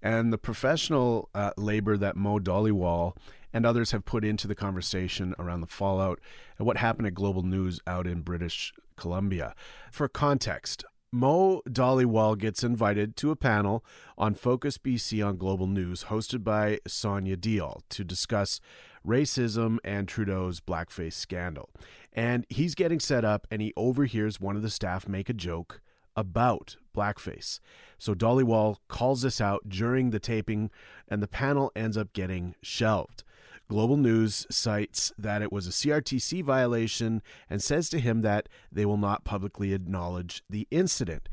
and 0.00 0.32
the 0.32 0.38
professional 0.38 1.28
uh, 1.34 1.50
labor 1.56 1.96
that 1.96 2.16
Mo 2.16 2.38
Dhaliwal 2.38 3.16
and 3.52 3.66
others 3.66 3.90
have 3.90 4.04
put 4.04 4.24
into 4.24 4.46
the 4.46 4.54
conversation 4.54 5.34
around 5.38 5.60
the 5.60 5.66
fallout 5.66 6.20
and 6.58 6.66
what 6.66 6.76
happened 6.76 7.06
at 7.06 7.14
Global 7.14 7.42
News 7.42 7.80
out 7.86 8.06
in 8.06 8.20
British 8.20 8.72
Columbia. 8.96 9.54
For 9.90 10.08
context, 10.08 10.84
Mo 11.10 11.62
Dhaliwal 11.66 12.36
gets 12.36 12.62
invited 12.62 13.16
to 13.16 13.30
a 13.30 13.36
panel 13.36 13.82
on 14.18 14.34
Focus 14.34 14.76
BC 14.76 15.26
on 15.26 15.38
Global 15.38 15.66
News 15.66 16.04
hosted 16.04 16.44
by 16.44 16.80
Sonia 16.86 17.34
Deol 17.34 17.80
to 17.88 18.04
discuss 18.04 18.60
racism 19.06 19.78
and 19.82 20.06
Trudeau's 20.06 20.60
blackface 20.60 21.14
scandal. 21.14 21.70
And 22.12 22.44
he's 22.50 22.74
getting 22.74 23.00
set 23.00 23.24
up 23.24 23.46
and 23.50 23.62
he 23.62 23.72
overhears 23.74 24.38
one 24.38 24.54
of 24.54 24.60
the 24.60 24.68
staff 24.68 25.08
make 25.08 25.30
a 25.30 25.32
joke 25.34 25.80
about 26.14 26.76
blackface. 26.94 27.58
So 27.96 28.14
Dhaliwal 28.14 28.76
calls 28.88 29.22
this 29.22 29.40
out 29.40 29.66
during 29.66 30.10
the 30.10 30.20
taping 30.20 30.70
and 31.08 31.22
the 31.22 31.28
panel 31.28 31.72
ends 31.74 31.96
up 31.96 32.12
getting 32.12 32.54
shelved. 32.62 33.24
Global 33.68 33.98
News 33.98 34.46
cites 34.50 35.12
that 35.18 35.42
it 35.42 35.52
was 35.52 35.66
a 35.66 35.70
CRTC 35.70 36.42
violation 36.42 37.22
and 37.50 37.62
says 37.62 37.90
to 37.90 38.00
him 38.00 38.22
that 38.22 38.48
they 38.72 38.86
will 38.86 38.96
not 38.96 39.24
publicly 39.24 39.74
acknowledge 39.74 40.42
the 40.48 40.66
incident. 40.70 41.28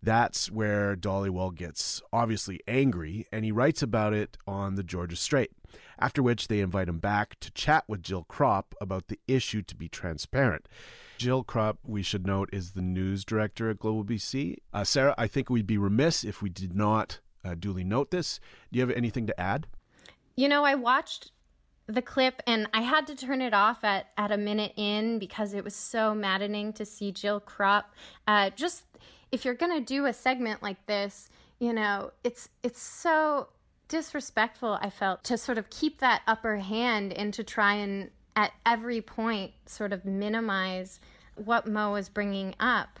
That's 0.00 0.50
where 0.50 0.94
Dhaliwal 0.96 1.54
gets 1.54 2.02
obviously 2.12 2.60
angry 2.68 3.26
and 3.32 3.44
he 3.44 3.50
writes 3.50 3.82
about 3.82 4.12
it 4.12 4.36
on 4.46 4.74
the 4.74 4.82
Georgia 4.82 5.16
Straight. 5.16 5.50
After 5.98 6.22
which 6.22 6.46
they 6.48 6.60
invite 6.60 6.88
him 6.88 6.98
back 6.98 7.40
to 7.40 7.50
chat 7.52 7.84
with 7.88 8.02
Jill 8.02 8.26
Krop 8.28 8.74
about 8.80 9.08
the 9.08 9.18
issue 9.26 9.62
to 9.62 9.74
be 9.74 9.88
transparent. 9.88 10.68
Jill 11.18 11.42
Krop, 11.42 11.78
we 11.84 12.02
should 12.02 12.26
note, 12.26 12.50
is 12.52 12.72
the 12.72 12.82
news 12.82 13.24
director 13.24 13.70
at 13.70 13.78
Global 13.78 14.04
BC. 14.04 14.58
Uh, 14.72 14.84
Sarah, 14.84 15.14
I 15.16 15.26
think 15.26 15.48
we'd 15.48 15.66
be 15.66 15.78
remiss 15.78 16.22
if 16.22 16.42
we 16.42 16.50
did 16.50 16.74
not 16.76 17.20
uh, 17.44 17.54
duly 17.58 17.82
note 17.82 18.10
this. 18.10 18.40
Do 18.70 18.78
you 18.78 18.86
have 18.86 18.96
anything 18.96 19.26
to 19.26 19.40
add? 19.40 19.66
You 20.36 20.48
know, 20.48 20.64
I 20.64 20.74
watched 20.74 21.32
the 21.86 22.02
clip 22.02 22.42
and 22.46 22.68
I 22.72 22.80
had 22.80 23.06
to 23.08 23.14
turn 23.14 23.42
it 23.42 23.52
off 23.52 23.84
at, 23.84 24.06
at 24.16 24.32
a 24.32 24.38
minute 24.38 24.72
in 24.76 25.18
because 25.18 25.52
it 25.52 25.64
was 25.64 25.74
so 25.74 26.14
maddening 26.14 26.72
to 26.74 26.84
see 26.84 27.12
Jill 27.12 27.40
Krop. 27.40 27.84
Uh, 28.26 28.50
just 28.50 28.84
if 29.30 29.44
you're 29.44 29.54
gonna 29.54 29.80
do 29.80 30.06
a 30.06 30.12
segment 30.12 30.62
like 30.62 30.86
this, 30.86 31.28
you 31.58 31.72
know, 31.72 32.12
it's 32.22 32.48
it's 32.62 32.80
so 32.80 33.48
disrespectful. 33.88 34.78
I 34.80 34.90
felt 34.90 35.24
to 35.24 35.36
sort 35.36 35.58
of 35.58 35.68
keep 35.70 35.98
that 35.98 36.22
upper 36.26 36.56
hand 36.56 37.12
and 37.12 37.34
to 37.34 37.44
try 37.44 37.74
and 37.74 38.10
at 38.36 38.52
every 38.64 39.00
point 39.00 39.52
sort 39.66 39.92
of 39.92 40.04
minimize 40.04 41.00
what 41.36 41.66
Mo 41.66 41.92
was 41.92 42.08
bringing 42.08 42.54
up 42.60 43.00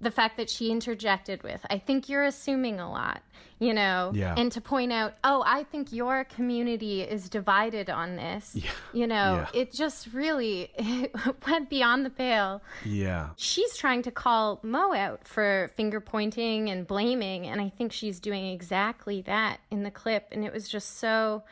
the 0.00 0.10
fact 0.10 0.36
that 0.36 0.50
she 0.50 0.70
interjected 0.70 1.42
with, 1.42 1.64
I 1.70 1.78
think 1.78 2.08
you're 2.08 2.24
assuming 2.24 2.80
a 2.80 2.90
lot, 2.90 3.22
you 3.58 3.72
know, 3.72 4.10
Yeah. 4.14 4.34
and 4.36 4.50
to 4.52 4.60
point 4.60 4.92
out, 4.92 5.14
oh, 5.22 5.42
I 5.46 5.62
think 5.64 5.92
your 5.92 6.24
community 6.24 7.02
is 7.02 7.28
divided 7.28 7.88
on 7.88 8.16
this, 8.16 8.56
you 8.92 9.06
know, 9.06 9.46
Yeah. 9.54 9.60
it 9.60 9.72
just 9.72 10.08
really 10.12 10.70
went 11.46 11.70
beyond 11.70 12.04
the 12.04 12.10
pale. 12.10 12.60
Yeah. 12.84 13.30
She's 13.36 13.76
trying 13.76 14.02
to 14.02 14.10
call 14.10 14.58
Mo 14.62 14.92
out 14.94 15.26
for 15.28 15.70
finger 15.76 16.00
pointing 16.00 16.68
and 16.70 16.86
blaming, 16.86 17.46
and 17.46 17.60
I 17.60 17.68
think 17.70 17.92
she's 17.92 18.18
doing 18.20 18.46
exactly 18.46 19.22
that 19.22 19.60
in 19.70 19.84
the 19.84 19.90
clip, 19.92 20.28
and 20.32 20.44
it 20.44 20.52
was 20.52 20.68
just 20.68 20.98
so 20.98 21.44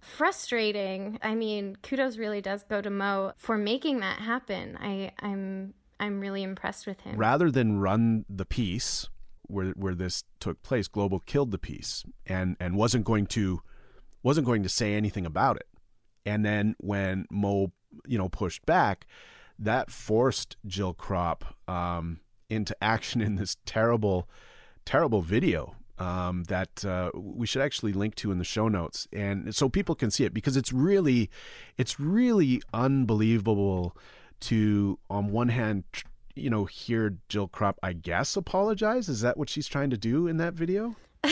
frustrating. 0.00 1.18
I 1.22 1.34
mean, 1.34 1.76
kudos 1.82 2.18
really 2.18 2.40
does 2.40 2.62
go 2.62 2.80
to 2.80 2.90
Mo 2.90 3.32
for 3.36 3.58
making 3.58 4.00
that 4.00 4.20
happen. 4.20 4.76
I, 4.80 5.10
I'm 5.20 5.74
I'm 6.00 6.20
really 6.20 6.42
impressed 6.42 6.86
with 6.86 7.00
him. 7.00 7.16
rather 7.16 7.50
than 7.50 7.78
run 7.78 8.24
the 8.28 8.44
piece 8.44 9.08
where 9.42 9.70
where 9.70 9.94
this 9.94 10.24
took 10.40 10.62
place, 10.62 10.88
Global 10.88 11.20
killed 11.20 11.50
the 11.50 11.58
piece 11.58 12.04
and 12.26 12.56
and 12.60 12.76
wasn't 12.76 13.04
going 13.04 13.26
to 13.26 13.60
wasn't 14.22 14.46
going 14.46 14.62
to 14.62 14.68
say 14.68 14.94
anything 14.94 15.26
about 15.26 15.56
it. 15.56 15.66
And 16.26 16.44
then 16.44 16.76
when 16.78 17.26
Mo, 17.30 17.72
you 18.06 18.18
know, 18.18 18.28
pushed 18.28 18.66
back, 18.66 19.06
that 19.58 19.90
forced 19.90 20.56
Jill 20.66 20.94
Krop 20.94 21.42
um, 21.66 22.20
into 22.50 22.76
action 22.82 23.20
in 23.20 23.36
this 23.36 23.56
terrible, 23.64 24.28
terrible 24.84 25.22
video 25.22 25.74
um, 25.98 26.44
that 26.44 26.84
uh, 26.84 27.10
we 27.14 27.46
should 27.46 27.62
actually 27.62 27.92
link 27.92 28.14
to 28.16 28.30
in 28.30 28.38
the 28.38 28.44
show 28.44 28.68
notes, 28.68 29.08
and 29.12 29.54
so 29.54 29.68
people 29.68 29.94
can 29.94 30.10
see 30.10 30.24
it 30.24 30.34
because 30.34 30.56
it's 30.56 30.72
really, 30.72 31.30
it's 31.76 31.98
really 31.98 32.62
unbelievable 32.72 33.96
to, 34.40 34.98
on 35.10 35.30
one 35.30 35.48
hand, 35.48 35.84
you 36.34 36.50
know, 36.50 36.64
hear 36.64 37.16
Jill 37.28 37.48
Krop, 37.48 37.74
I 37.82 37.92
guess, 37.92 38.36
apologize. 38.36 39.08
Is 39.08 39.20
that 39.22 39.36
what 39.36 39.48
she's 39.48 39.66
trying 39.66 39.90
to 39.90 39.98
do 39.98 40.26
in 40.26 40.36
that 40.38 40.54
video? 40.54 40.96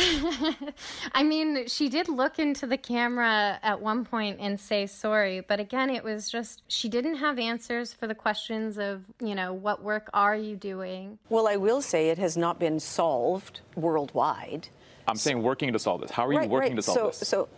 I 1.12 1.23
mean, 1.23 1.69
she 1.69 1.88
did 1.88 2.09
look 2.09 2.40
into 2.40 2.66
the 2.66 2.77
camera 2.77 3.59
at 3.62 3.81
one 3.81 4.05
point 4.05 4.38
and 4.40 4.59
say 4.59 4.87
sorry, 4.87 5.40
but 5.40 5.61
again, 5.61 5.90
it 5.90 6.03
was 6.03 6.29
just 6.29 6.62
she 6.66 6.88
didn't 6.88 7.16
have 7.16 7.38
answers 7.38 7.92
for 7.92 8.09
the 8.09 8.14
questions 8.14 8.79
of, 8.79 9.05
you 9.21 9.35
know, 9.35 9.53
what 9.53 9.85
work 9.85 10.11
are 10.12 10.35
you 10.35 10.57
doing? 10.57 11.19
Well, 11.29 11.47
I 11.47 11.57
will 11.57 11.81
say 11.81 12.09
it 12.09 12.19
has 12.19 12.37
not 12.37 12.59
been 12.59 12.81
solved 12.81 13.61
worldwide. 13.77 14.69
I'm 15.07 15.16
saying 15.16 15.40
working 15.40 15.73
to 15.73 15.79
solve 15.79 16.01
this. 16.01 16.11
How 16.11 16.27
are 16.27 16.33
you 16.33 16.40
right, 16.40 16.51
working 16.51 16.73
right. 16.73 16.77
to 16.77 16.83
solve 16.83 17.14
so, 17.14 17.19
this? 17.21 17.29
So 17.29 17.49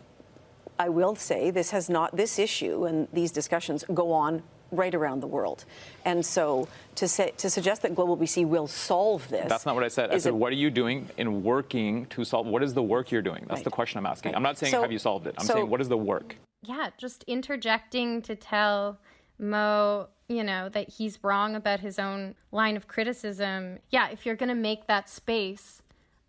I 0.79 0.91
will 0.91 1.17
say 1.17 1.51
this 1.51 1.71
has 1.71 1.89
not, 1.89 2.15
this 2.15 2.39
issue 2.39 2.85
and 2.85 3.09
these 3.13 3.33
discussions 3.33 3.85
go 3.95 4.13
on 4.13 4.43
right 4.71 4.95
around 4.95 5.21
the 5.21 5.27
world. 5.27 5.65
And 6.05 6.25
so 6.25 6.69
to, 6.97 7.09
say, 7.09 7.33
to 7.39 7.49
suggest 7.51 7.83
that 7.83 7.95
Global 7.95 8.17
BC 8.17 8.47
will 8.47 8.67
solve 8.67 9.29
this. 9.29 9.49
That's 9.49 9.67
not 9.67 9.75
what 9.75 9.85
I 9.85 9.89
said. 9.89 10.11
I 10.11 10.19
said, 10.19 10.33
a- 10.33 10.37
what 10.37 10.53
are 10.53 10.57
you 10.57 10.71
doing 10.71 11.09
in 11.17 11.43
working 11.43 12.07
to 12.07 12.25
solve? 12.25 12.47
What 12.47 12.63
is 12.63 12.75
the 12.75 12.83
work 12.83 13.11
you're 13.11 13.23
doing? 13.23 13.45
That's 13.49 13.59
Right. 13.59 13.65
the 13.65 13.71
question 13.71 13.99
I'm 13.99 14.07
asking. 14.07 14.33
Right. 14.33 14.37
I'm 14.37 14.43
not 14.43 14.59
saying 14.59 14.73
So- 14.73 14.83
have 14.83 14.93
you 14.93 14.99
solved 14.99 15.27
it. 15.27 15.35
I'm 15.39 15.47
so- 15.47 15.55
saying 15.55 15.71
what 15.71 15.81
is 15.81 15.89
the 15.89 15.97
work? 15.99 16.37
Yeah, 16.63 16.91
just 16.99 17.25
interjecting 17.27 18.21
to 18.23 18.35
tell 18.35 18.99
Mo, 19.39 20.09
you 20.29 20.43
know, 20.43 20.69
that 20.71 20.89
he's 20.89 21.23
wrong 21.23 21.55
about 21.55 21.79
his 21.81 21.99
own 21.99 22.35
line 22.51 22.77
of 22.77 22.89
criticism. 22.89 23.79
Yeah, 23.91 24.09
if 24.11 24.27
you're 24.27 24.35
going 24.35 24.49
to 24.49 24.55
make 24.57 24.89
that 24.89 25.09
space, 25.09 25.81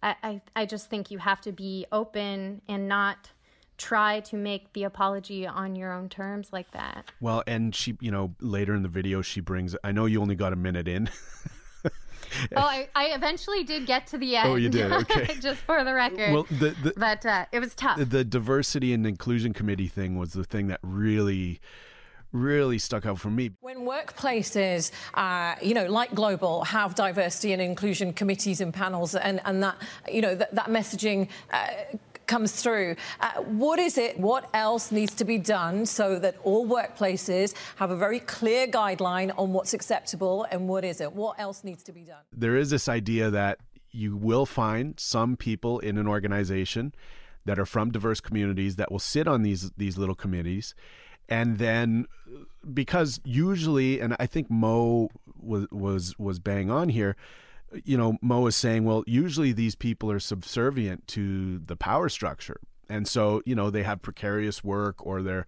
I, 0.03 0.15
I, 0.21 0.41
I 0.55 0.65
just 0.67 0.89
think 0.91 1.09
you 1.09 1.17
have 1.17 1.41
to 1.41 1.51
be 1.51 1.87
open 1.91 2.61
and 2.69 2.87
not 2.87 3.31
try 3.79 4.19
to 4.19 4.35
make 4.35 4.71
the 4.73 4.83
apology 4.83 5.47
on 5.47 5.75
your 5.75 5.91
own 5.91 6.09
terms 6.09 6.49
like 6.51 6.69
that. 6.71 7.05
Well, 7.19 7.43
and 7.47 7.73
she, 7.73 7.97
you 7.99 8.11
know, 8.11 8.35
later 8.39 8.75
in 8.75 8.83
the 8.83 8.89
video, 8.89 9.23
she 9.23 9.39
brings. 9.39 9.75
I 9.83 9.91
know 9.91 10.05
you 10.05 10.21
only 10.21 10.35
got 10.35 10.53
a 10.53 10.57
minute 10.57 10.87
in. 10.87 11.09
Oh, 12.55 12.61
I, 12.61 12.87
I 12.95 13.05
eventually 13.07 13.63
did 13.63 13.87
get 13.87 14.05
to 14.07 14.17
the 14.17 14.35
end. 14.35 14.49
Oh, 14.49 14.55
you 14.55 14.69
did? 14.69 14.91
Okay. 14.99 15.35
just 15.39 15.61
for 15.61 15.83
the 15.83 15.93
record. 15.93 16.33
well, 16.33 16.43
the, 16.43 16.75
the 16.83 16.93
but 16.95 17.25
uh, 17.25 17.45
it 17.51 17.59
was 17.59 17.73
tough. 17.73 17.97
the 17.97 18.23
diversity 18.23 18.93
and 18.93 19.05
inclusion 19.07 19.53
committee 19.53 19.87
thing 19.87 20.17
was 20.17 20.33
the 20.33 20.43
thing 20.43 20.67
that 20.67 20.79
really, 20.83 21.59
really 22.31 22.77
stuck 22.77 23.05
out 23.05 23.19
for 23.19 23.29
me. 23.29 23.51
When 23.61 23.79
workplaces, 23.79 24.91
uh, 25.15 25.55
you 25.61 25.73
know, 25.73 25.87
like 25.87 26.13
Global, 26.13 26.63
have 26.65 26.95
diversity 26.95 27.53
and 27.53 27.61
inclusion 27.61 28.13
committees 28.13 28.61
and 28.61 28.73
panels, 28.73 29.15
and, 29.15 29.41
and 29.45 29.63
that, 29.63 29.77
you 30.11 30.21
know, 30.21 30.35
that, 30.35 30.53
that 30.53 30.67
messaging 30.67 31.29
uh, 31.51 31.67
comes 32.29 32.51
through, 32.61 32.95
uh, 33.19 33.31
what 33.63 33.79
is 33.79 33.97
it, 33.97 34.17
what 34.19 34.49
else 34.53 34.91
needs 34.91 35.13
to 35.15 35.25
be 35.25 35.37
done 35.37 35.85
so 35.85 36.17
that 36.19 36.35
all 36.43 36.65
workplaces 36.65 37.53
have 37.75 37.91
a 37.91 37.95
very 38.05 38.21
clear 38.21 38.67
guideline 38.67 39.29
on 39.37 39.51
what's 39.51 39.73
acceptable 39.73 40.45
and 40.51 40.69
what 40.69 40.85
isn't? 40.85 41.13
What 41.13 41.39
else 41.39 41.63
needs 41.63 41.83
to 41.83 41.91
be 41.91 42.01
done? 42.01 42.23
there 42.31 42.55
is 42.55 42.69
this 42.69 42.87
idea 42.87 43.29
that 43.29 43.59
you 43.91 44.15
will 44.15 44.45
find 44.45 44.99
some 44.99 45.35
people 45.35 45.79
in 45.79 45.97
an 45.97 46.07
organization 46.07 46.93
that 47.45 47.57
are 47.59 47.65
from 47.65 47.91
diverse 47.91 48.21
communities 48.21 48.75
that 48.75 48.91
will 48.91 48.99
sit 48.99 49.27
on 49.27 49.41
these 49.41 49.71
these 49.77 49.97
little 49.97 50.15
committees 50.15 50.75
and 51.27 51.57
then 51.57 52.05
because 52.73 53.19
usually 53.23 53.99
and 53.99 54.15
I 54.19 54.25
think 54.25 54.49
Mo 54.49 55.09
was 55.41 55.67
was 55.71 56.17
was 56.19 56.39
bang 56.39 56.69
on 56.69 56.89
here 56.89 57.15
you 57.83 57.97
know 57.97 58.17
Mo 58.21 58.45
is 58.47 58.55
saying 58.55 58.85
well 58.85 59.03
usually 59.07 59.51
these 59.51 59.75
people 59.75 60.11
are 60.11 60.19
subservient 60.19 61.07
to 61.09 61.59
the 61.59 61.75
power 61.75 62.09
structure. 62.09 62.59
And 62.89 63.07
so 63.07 63.41
you 63.45 63.55
know 63.55 63.69
they 63.69 63.83
have 63.83 64.01
precarious 64.01 64.63
work 64.63 65.05
or 65.05 65.21
they're 65.21 65.45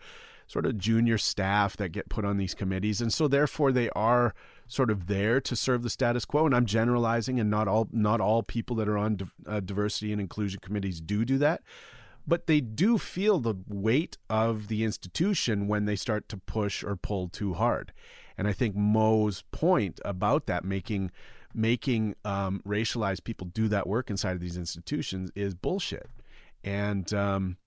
sort 0.51 0.65
of 0.65 0.77
junior 0.77 1.17
staff 1.17 1.77
that 1.77 1.89
get 1.89 2.09
put 2.09 2.25
on 2.25 2.35
these 2.35 2.53
committees. 2.53 2.99
And 2.99 3.13
so 3.13 3.29
therefore 3.29 3.71
they 3.71 3.89
are 3.91 4.33
sort 4.67 4.91
of 4.91 5.07
there 5.07 5.39
to 5.39 5.55
serve 5.55 5.81
the 5.81 5.89
status 5.89 6.25
quo. 6.25 6.45
And 6.45 6.53
i'm 6.53 6.65
generalizing 6.65 7.39
and 7.39 7.49
not 7.49 7.67
all 7.67 7.87
not 7.91 8.19
all 8.21 8.43
people 8.43 8.75
that 8.77 8.89
are 8.89 8.97
on 8.97 9.15
div- 9.15 9.33
uh, 9.47 9.59
diversity 9.61 10.11
and 10.11 10.19
inclusion 10.21 10.59
committees 10.59 10.99
do 10.99 11.23
do 11.25 11.37
that. 11.37 11.61
But 12.27 12.47
they 12.47 12.61
do 12.61 12.97
feel 12.97 13.39
the 13.39 13.55
weight 13.67 14.17
of 14.29 14.67
the 14.67 14.83
institution 14.83 15.67
when 15.67 15.85
they 15.85 15.95
start 15.95 16.29
to 16.29 16.37
push 16.37 16.83
or 16.83 16.95
pull 16.95 17.29
too 17.29 17.53
hard. 17.53 17.93
And 18.37 18.47
i 18.47 18.53
think 18.53 18.75
mo's 18.75 19.43
point 19.51 19.99
about 20.03 20.47
that 20.47 20.65
making 20.65 21.11
making 21.53 22.15
um, 22.25 22.61
racialized 22.67 23.23
people 23.23 23.47
do 23.47 23.67
that 23.67 23.87
work 23.87 24.09
inside 24.09 24.33
of 24.33 24.39
these 24.39 24.57
institutions 24.57 25.31
is 25.35 25.53
bullshit 25.53 26.09
and 26.63 27.13
um, 27.13 27.57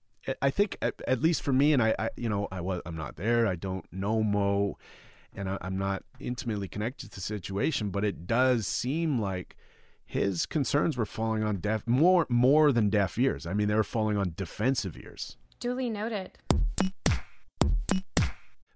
I- 0.41 0.49
think 0.49 0.77
at, 0.81 0.95
at 1.07 1.21
least 1.21 1.41
for 1.41 1.53
me, 1.53 1.73
and 1.73 1.83
I, 1.83 1.93
I, 1.99 2.09
you 2.15 2.29
know, 2.29 2.47
I 2.51 2.61
was 2.61 2.81
I'm 2.85 2.95
not 2.95 3.15
there. 3.15 3.45
I 3.45 3.55
don't 3.55 3.85
know 3.91 4.23
Mo, 4.23 4.77
and 5.35 5.49
I, 5.49 5.57
I'm 5.61 5.77
not 5.77 6.03
intimately 6.19 6.67
connected 6.67 7.11
to 7.11 7.15
the 7.15 7.21
situation. 7.21 7.89
But 7.91 8.03
it 8.03 8.25
does 8.25 8.65
seem 8.65 9.19
like 9.19 9.55
his 10.05 10.45
concerns 10.45 10.97
were 10.97 11.05
falling 11.05 11.43
on 11.43 11.57
deaf 11.57 11.85
more 11.85 12.25
more 12.29 12.71
than 12.71 12.89
deaf 12.89 13.19
ears. 13.19 13.45
I 13.45 13.53
mean, 13.53 13.67
they 13.67 13.75
were 13.75 13.83
falling 13.83 14.17
on 14.17 14.33
defensive 14.35 14.97
ears. 14.97 15.37
Duly 15.59 15.89
noted. 15.89 16.31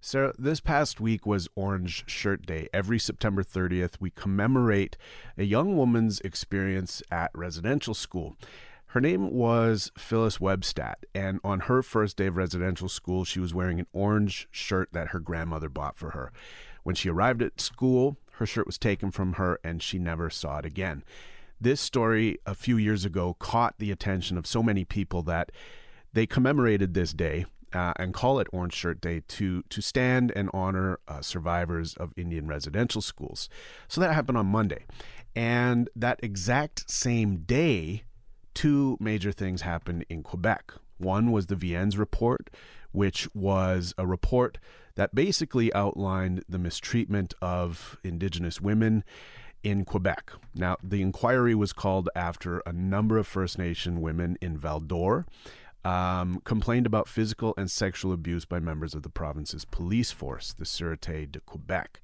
Sarah, 0.01 0.33
this 0.39 0.61
past 0.61 1.01
week 1.01 1.25
was 1.25 1.49
Orange 1.55 2.05
Shirt 2.07 2.45
Day. 2.45 2.69
Every 2.73 2.97
September 2.97 3.43
30th, 3.43 3.95
we 3.99 4.11
commemorate 4.11 4.95
a 5.37 5.43
young 5.43 5.75
woman's 5.75 6.21
experience 6.21 7.03
at 7.11 7.31
residential 7.33 7.93
school. 7.93 8.37
Her 8.87 9.01
name 9.01 9.29
was 9.29 9.91
Phyllis 9.97 10.37
Webstad, 10.37 10.95
and 11.13 11.41
on 11.43 11.61
her 11.61 11.83
first 11.83 12.15
day 12.15 12.27
of 12.27 12.37
residential 12.37 12.87
school, 12.87 13.25
she 13.25 13.41
was 13.41 13.53
wearing 13.53 13.77
an 13.77 13.87
orange 13.91 14.47
shirt 14.51 14.87
that 14.93 15.09
her 15.09 15.19
grandmother 15.19 15.67
bought 15.67 15.97
for 15.97 16.11
her. 16.11 16.31
When 16.83 16.95
she 16.95 17.09
arrived 17.09 17.41
at 17.43 17.59
school, 17.59 18.15
her 18.35 18.45
shirt 18.45 18.67
was 18.67 18.77
taken 18.77 19.11
from 19.11 19.33
her 19.33 19.59
and 19.65 19.83
she 19.83 19.99
never 19.99 20.29
saw 20.29 20.59
it 20.59 20.65
again. 20.65 21.03
This 21.59 21.81
story 21.81 22.37
a 22.45 22.55
few 22.55 22.77
years 22.77 23.03
ago 23.03 23.35
caught 23.37 23.77
the 23.79 23.91
attention 23.91 24.37
of 24.37 24.47
so 24.47 24.63
many 24.63 24.85
people 24.85 25.23
that 25.23 25.51
they 26.13 26.25
commemorated 26.25 26.93
this 26.93 27.11
day 27.11 27.45
uh, 27.73 27.93
and 27.97 28.13
call 28.13 28.39
it 28.39 28.47
Orange 28.51 28.73
Shirt 28.73 29.01
Day 29.01 29.21
to 29.27 29.63
to 29.69 29.81
stand 29.81 30.31
and 30.35 30.49
honor 30.53 30.99
uh, 31.07 31.21
survivors 31.21 31.93
of 31.95 32.13
Indian 32.17 32.47
residential 32.47 33.01
schools. 33.01 33.49
So 33.87 34.01
that 34.01 34.13
happened 34.13 34.37
on 34.37 34.47
Monday, 34.47 34.85
and 35.35 35.89
that 35.95 36.19
exact 36.23 36.89
same 36.89 37.37
day, 37.37 38.03
two 38.53 38.97
major 38.99 39.31
things 39.31 39.61
happened 39.61 40.05
in 40.09 40.23
Quebec. 40.23 40.73
One 40.97 41.31
was 41.31 41.45
the 41.45 41.55
Viens 41.55 41.97
report, 41.97 42.49
which 42.91 43.27
was 43.33 43.93
a 43.97 44.05
report 44.05 44.57
that 44.95 45.15
basically 45.15 45.73
outlined 45.73 46.43
the 46.49 46.59
mistreatment 46.59 47.33
of 47.41 47.97
Indigenous 48.03 48.59
women 48.59 49.05
in 49.63 49.85
Quebec. 49.85 50.31
Now, 50.55 50.77
the 50.83 51.01
inquiry 51.01 51.55
was 51.55 51.73
called 51.73 52.09
after 52.15 52.59
a 52.59 52.73
number 52.73 53.17
of 53.17 53.27
First 53.27 53.57
Nation 53.57 54.01
women 54.01 54.37
in 54.41 54.57
Val 54.57 54.79
d'Or 54.79 55.25
um, 55.85 56.41
complained 56.43 56.85
about 56.85 57.07
physical 57.07 57.53
and 57.57 57.69
sexual 57.69 58.11
abuse 58.11 58.45
by 58.45 58.59
members 58.59 58.93
of 58.93 59.03
the 59.03 59.09
province's 59.09 59.65
police 59.65 60.11
force, 60.11 60.53
the 60.53 60.65
Sûreté 60.65 61.31
de 61.31 61.39
Quebec. 61.39 62.01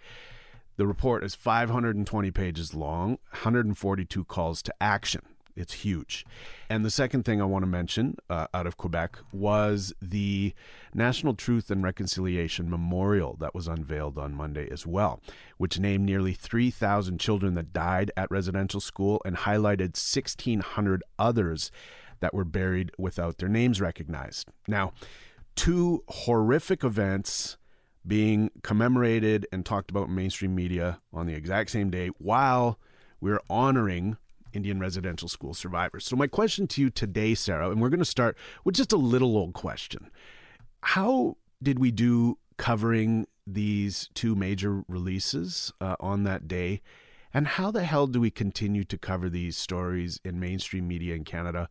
The 0.78 0.88
report 0.88 1.24
is 1.24 1.36
520 1.36 2.32
pages 2.32 2.74
long, 2.74 3.12
142 3.32 4.24
calls 4.26 4.62
to 4.64 4.74
action. 4.82 5.22
It's 5.56 5.74
huge. 5.74 6.26
And 6.70 6.84
the 6.84 6.90
second 6.90 7.24
thing 7.24 7.42
I 7.42 7.46
want 7.46 7.64
to 7.64 7.68
mention 7.68 8.18
uh, 8.30 8.48
out 8.54 8.68
of 8.68 8.76
Quebec 8.76 9.18
was 9.32 9.94
the 10.02 10.54
National 10.94 11.34
Truth 11.34 11.72
and 11.72 11.82
Reconciliation 11.82 12.70
Memorial 12.70 13.38
that 13.40 13.56
was 13.56 13.68
unveiled 13.68 14.18
on 14.18 14.34
Monday 14.34 14.68
as 14.70 14.86
well, 14.86 15.22
which 15.58 15.80
named 15.80 16.06
nearly 16.06 16.34
3,000 16.34 17.20
children 17.20 17.54
that 17.54 17.72
died 17.72 18.12
at 18.18 18.30
residential 18.30 18.82
school 18.82 19.22
and 19.24 19.38
highlighted 19.38 19.96
1,600 19.96 21.04
others 21.18 21.72
that 22.20 22.34
were 22.34 22.46
buried 22.46 22.92
without 22.98 23.38
their 23.38 23.50
names 23.50 23.82
recognized. 23.82 24.50
Now, 24.68 24.94
two 25.56 26.04
horrific 26.08 26.84
events 26.84 27.58
being 28.08 28.52
commemorated 28.64 29.48
and 29.52 29.66
talked 29.66 29.90
about 29.90 30.08
in 30.08 30.16
mainstream 30.16 30.56
media 30.56 31.00
on 31.12 31.26
the 31.26 31.34
exact 31.34 31.72
same 31.72 31.90
day 31.90 32.10
while 32.20 32.80
we're 33.20 33.42
honoring 33.50 34.18
Indian 34.54 34.80
residential 34.80 35.28
school 35.28 35.54
survivors. 35.54 36.06
So, 36.06 36.16
my 36.16 36.28
question 36.28 36.68
to 36.68 36.82
you 36.82 36.90
today, 36.90 37.36
Sarah, 37.36 37.70
and 37.70 37.82
we're 37.82 37.90
going 37.90 38.00
to 38.00 38.06
start 38.06 38.38
with 38.64 38.76
just 38.76 38.94
a 38.94 38.98
little 38.98 39.38
old 39.38 39.54
question 39.54 40.10
How 40.82 41.38
did 41.62 41.80
we 41.80 41.92
do 41.92 42.38
covering 42.58 43.28
these 43.48 44.10
two 44.14 44.36
major 44.36 44.84
releases 44.88 45.74
uh, 45.82 45.96
on 46.00 46.24
that 46.24 46.48
day? 46.48 46.82
And 47.34 47.48
how 47.48 47.70
the 47.70 47.84
hell 47.84 48.08
do 48.08 48.22
we 48.22 48.32
continue 48.32 48.86
to 48.86 48.98
cover 48.98 49.30
these 49.30 49.58
stories 49.58 50.22
in 50.24 50.40
mainstream 50.40 50.88
media 50.88 51.16
in 51.16 51.26
Canada 51.26 51.68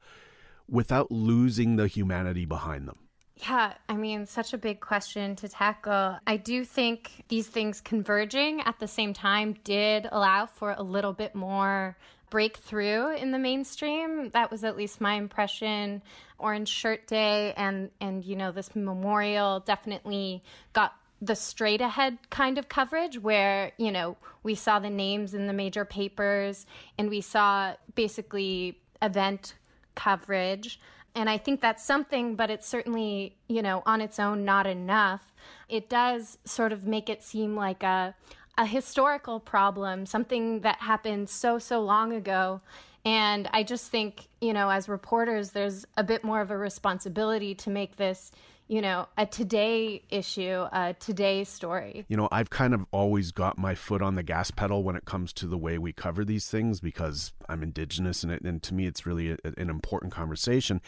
without 0.69 1.11
losing 1.11 1.77
the 1.77 1.87
humanity 1.87 2.45
behind 2.45 2.89
them? 2.89 2.99
Yeah, 3.37 3.75
I 3.89 3.97
mean, 3.97 4.27
such 4.27 4.53
a 4.53 4.59
big 4.59 4.81
question 4.81 5.35
to 5.37 5.49
tackle. 5.49 6.19
I 6.27 6.37
do 6.37 6.65
think 6.65 7.25
these 7.29 7.49
things 7.49 7.81
converging 7.81 8.61
at 8.61 8.79
the 8.79 8.87
same 8.87 9.13
time 9.13 9.57
did 9.65 10.09
allow 10.13 10.47
for 10.47 10.75
a 10.77 10.83
little 10.83 11.13
bit 11.13 11.35
more 11.35 11.97
breakthrough 12.31 13.15
in 13.15 13.33
the 13.33 13.39
mainstream. 13.39 14.31
That 14.31 14.51
was 14.51 14.65
at 14.65 14.77
least 14.77 15.01
my 15.01 15.15
impression. 15.15 16.03
Orange 16.39 16.69
Shirt 16.69 17.07
Day 17.07 17.55
and 17.57 17.91
and 18.01 18.25
you 18.25 18.37
know 18.37 18.53
this 18.53 18.75
memorial 18.75 19.61
definitely 19.61 20.43
got 20.73 20.95
the 21.21 21.35
straight 21.35 21.81
ahead 21.81 22.19
kind 22.31 22.59
of 22.59 22.69
coverage 22.69 23.19
where 23.19 23.73
you 23.79 23.91
know 23.91 24.17
we 24.43 24.55
saw 24.55 24.79
the 24.79 24.91
names 24.91 25.33
in 25.33 25.47
the 25.47 25.53
major 25.53 25.85
papers 25.85 26.67
and 26.99 27.09
we 27.09 27.21
saw 27.21 27.75
basically 27.95 28.81
event 29.01 29.55
coverage 29.95 30.79
and 31.15 31.31
I 31.31 31.39
think 31.39 31.61
that's 31.61 31.85
something, 31.85 32.35
but 32.35 32.51
it's 32.51 32.67
certainly, 32.67 33.37
you 33.49 33.63
know, 33.63 33.83
on 33.87 34.01
its 34.01 34.19
own 34.19 34.45
not 34.45 34.67
enough. 34.67 35.33
It 35.69 35.89
does 35.89 36.39
sort 36.45 36.73
of 36.73 36.85
make 36.85 37.09
it 37.09 37.23
seem 37.23 37.55
like 37.55 37.83
a, 37.83 38.15
a 38.59 38.67
historical 38.67 39.39
problem, 39.39 40.07
something 40.07 40.61
that 40.61 40.81
happened 40.81 41.31
so, 41.31 41.59
so 41.59 41.81
long 41.81 42.13
ago. 42.13 42.61
And 43.05 43.49
I 43.53 43.63
just 43.63 43.91
think, 43.91 44.29
you 44.41 44.53
know, 44.53 44.71
as 44.71 44.89
reporters, 44.89 45.51
there's 45.51 45.85
a 45.97 46.03
bit 46.03 46.25
more 46.25 46.41
of 46.41 46.51
a 46.51 46.59
responsibility 46.59 47.55
to 47.57 47.71
make 47.71 47.97
this 47.97 48.33
you 48.67 48.81
know, 48.81 49.07
a 49.19 49.27
today 49.27 50.03
issue, 50.11 50.67
a 50.73 50.95
today 50.99 51.45
story. 51.45 52.07
You 52.09 52.17
know, 52.17 52.29
I've 52.33 52.51
kind 52.51 52.73
of 52.73 52.87
always 52.93 53.31
got 53.31 53.59
my 53.59 53.75
foot 53.75 54.01
on 54.01 54.15
the 54.15 54.23
gas 54.23 54.51
pedal 54.51 54.83
when 54.83 54.97
it 54.97 55.05
comes 55.05 55.33
to 55.35 55.47
the 55.47 55.59
way 55.59 55.77
we 55.77 55.93
cover 55.93 56.25
these 56.25 56.49
things 56.49 56.81
because 56.81 57.33
I'm 57.49 57.63
Indigenous 57.63 58.23
and, 58.23 58.33
it, 58.33 58.43
and 58.43 58.63
to 58.63 58.75
me 58.75 58.87
it's 58.87 59.05
really 59.05 59.33
a, 59.33 59.37
an 59.59 59.69
important 59.69 60.13
conversation. 60.13 60.81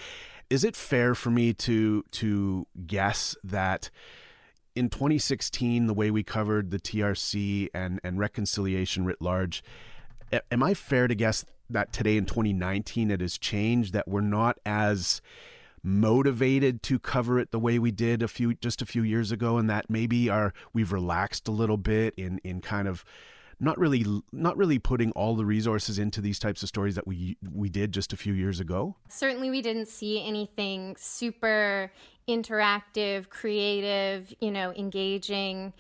Is 0.49 0.65
it 0.65 0.77
fair 0.77 1.15
for 1.15 1.31
me 1.31 1.53
to 1.55 2.05
to 2.13 2.67
guess 2.87 3.37
that 3.45 3.91
in 4.75 4.91
2016, 4.91 5.87
the 5.87 5.95
way 5.95 6.11
we 6.11 6.23
covered 6.23 6.71
the 6.71 6.79
TRC 6.79 7.69
and, 7.75 8.01
and 8.05 8.19
reconciliation 8.19 9.05
writ 9.07 9.21
large, 9.21 9.65
am 10.51 10.63
I 10.63 10.75
fair 10.75 11.09
to 11.09 11.15
guess 11.15 11.45
that 11.71 11.93
today 11.93 12.17
in 12.17 12.27
2019 12.27 13.11
it 13.11 13.21
has 13.21 13.39
changed, 13.39 13.93
that 13.95 14.07
we're 14.07 14.21
not 14.21 14.59
as 14.65 15.21
motivated 15.87 16.83
to 16.83 16.99
cover 16.99 17.39
it 17.39 17.53
the 17.53 17.61
way 17.61 17.79
we 17.79 17.93
did 17.93 18.21
a 18.21 18.27
few 18.27 18.55
just 18.55 18.83
a 18.83 18.87
few 18.87 19.03
years 19.05 19.31
ago 19.31 19.57
and 19.57 19.71
that 19.71 19.89
maybe 19.89 20.29
our 20.29 20.53
we've 20.73 20.91
relaxed 20.91 21.47
a 21.47 21.53
little 21.53 21.77
bit 21.77 22.13
in 22.17 22.39
in 22.43 22.61
kind 22.61 22.89
of 22.89 23.05
not 23.59 23.79
really 23.79 24.05
not 24.33 24.57
really 24.57 24.79
putting 24.79 25.13
all 25.13 25.35
the 25.35 25.45
resources 25.45 25.99
into 25.99 26.21
these 26.21 26.39
types 26.39 26.63
of 26.63 26.69
stories 26.69 26.95
that 26.95 27.07
we 27.07 27.37
we 27.53 27.69
did 27.69 27.93
just 27.93 28.13
a 28.13 28.17
few 28.17 28.33
years 28.33 28.61
ago. 28.61 28.97
Certainly 29.09 29.51
we 29.51 29.63
didn't 29.63 29.89
see 29.89 30.23
anything 30.23 30.97
super 30.99 31.91
interactive, 32.29 33.29
creative, 33.29 34.35
you 34.41 34.51
know, 34.51 34.73
engaging 34.73 35.73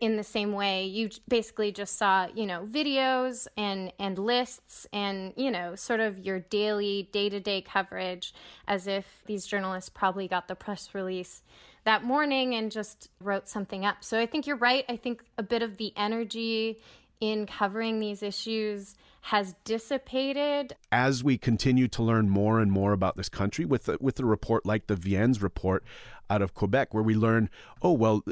in 0.00 0.16
the 0.16 0.22
same 0.22 0.52
way. 0.52 0.84
You 0.84 1.08
basically 1.28 1.72
just 1.72 1.96
saw, 1.96 2.28
you 2.34 2.46
know, 2.46 2.68
videos 2.70 3.46
and 3.56 3.92
and 3.98 4.18
lists 4.18 4.86
and, 4.92 5.32
you 5.36 5.50
know, 5.50 5.74
sort 5.74 6.00
of 6.00 6.18
your 6.18 6.40
daily 6.40 7.08
day-to-day 7.12 7.62
coverage 7.62 8.34
as 8.68 8.86
if 8.86 9.22
these 9.26 9.46
journalists 9.46 9.88
probably 9.88 10.28
got 10.28 10.46
the 10.46 10.54
press 10.54 10.94
release 10.94 11.42
that 11.84 12.04
morning 12.04 12.54
and 12.54 12.70
just 12.70 13.08
wrote 13.20 13.48
something 13.48 13.84
up. 13.84 14.02
So 14.04 14.18
I 14.18 14.26
think 14.26 14.46
you're 14.46 14.56
right. 14.56 14.84
I 14.88 14.96
think 14.96 15.22
a 15.36 15.42
bit 15.42 15.62
of 15.62 15.76
the 15.76 15.92
energy 15.96 16.80
in 17.20 17.46
covering 17.46 18.00
these 18.00 18.22
issues 18.22 18.94
has 19.22 19.54
dissipated. 19.64 20.76
As 20.92 21.24
we 21.24 21.38
continue 21.38 21.88
to 21.88 22.02
learn 22.02 22.28
more 22.28 22.60
and 22.60 22.70
more 22.70 22.92
about 22.92 23.16
this 23.16 23.30
country 23.30 23.64
with 23.64 23.88
a, 23.88 23.96
with 23.98 24.20
a 24.20 24.24
report 24.24 24.66
like 24.66 24.86
the 24.86 24.96
Viens 24.96 25.40
report 25.40 25.82
out 26.28 26.42
of 26.42 26.52
Quebec, 26.52 26.92
where 26.92 27.02
we 27.02 27.14
learn, 27.14 27.48
oh 27.80 27.92
well, 27.92 28.22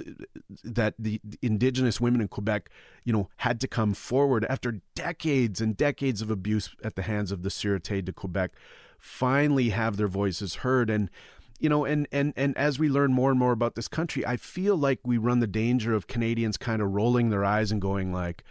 that 0.63 0.95
the 0.99 1.19
Indigenous 1.41 1.99
women 1.99 2.21
in 2.21 2.29
Quebec, 2.29 2.69
you 3.05 3.13
know, 3.13 3.31
had 3.37 3.59
to 3.61 3.69
come 3.69 3.95
forward 3.95 4.45
after 4.51 4.81
decades 4.95 5.63
and 5.63 5.79
decades 5.79 6.21
of 6.21 6.31
abuse 6.31 6.69
at 6.85 6.95
the 6.95 7.03
hands 7.03 7.33
of 7.33 7.43
the 7.43 7.49
Sûreté 7.49 8.05
de 8.05 8.13
Quebec, 8.13 8.53
finally 8.99 9.71
have 9.71 9.97
their 9.97 10.09
voices 10.09 10.57
heard 10.57 10.91
and 10.91 11.11
you 11.59 11.69
know 11.69 11.85
and 11.85 12.07
and 12.13 12.33
and 12.37 12.57
as 12.57 12.79
we 12.79 12.89
learn 12.89 13.13
more 13.13 13.31
and 13.31 13.39
more 13.39 13.51
about 13.51 13.75
this 13.75 13.89
country 13.89 14.25
i 14.25 14.37
feel 14.37 14.77
like 14.77 15.01
we 15.05 15.19
run 15.19 15.41
the 15.41 15.47
danger 15.47 15.93
of 15.93 16.07
canadians 16.07 16.57
kind 16.57 16.81
of 16.81 16.93
rolling 16.93 17.31
their 17.31 17.45
eyes 17.45 17.73
and 17.73 17.81
going 17.81 18.13
like 18.13 18.45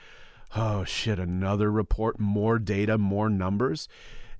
oh 0.55 0.83
shit, 0.83 1.19
another 1.19 1.71
report, 1.71 2.19
more 2.19 2.59
data, 2.59 2.97
more 2.97 3.29
numbers. 3.29 3.87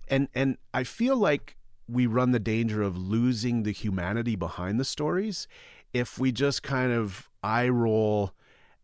And 0.08 0.28
and 0.34 0.58
I 0.74 0.84
feel 0.84 1.15
like 1.15 1.56
we 1.88 2.06
run 2.06 2.32
the 2.32 2.39
danger 2.39 2.82
of 2.82 2.97
losing 2.97 3.63
the 3.63 3.71
humanity 3.71 4.36
behind 4.36 4.80
the 4.80 4.86
stories 4.86 5.47
if 5.93 6.17
we 6.17 6.32
just 6.32 6.63
kind 6.63 6.91
of 6.91 7.30
eye 7.43 7.67
roll 7.67 8.32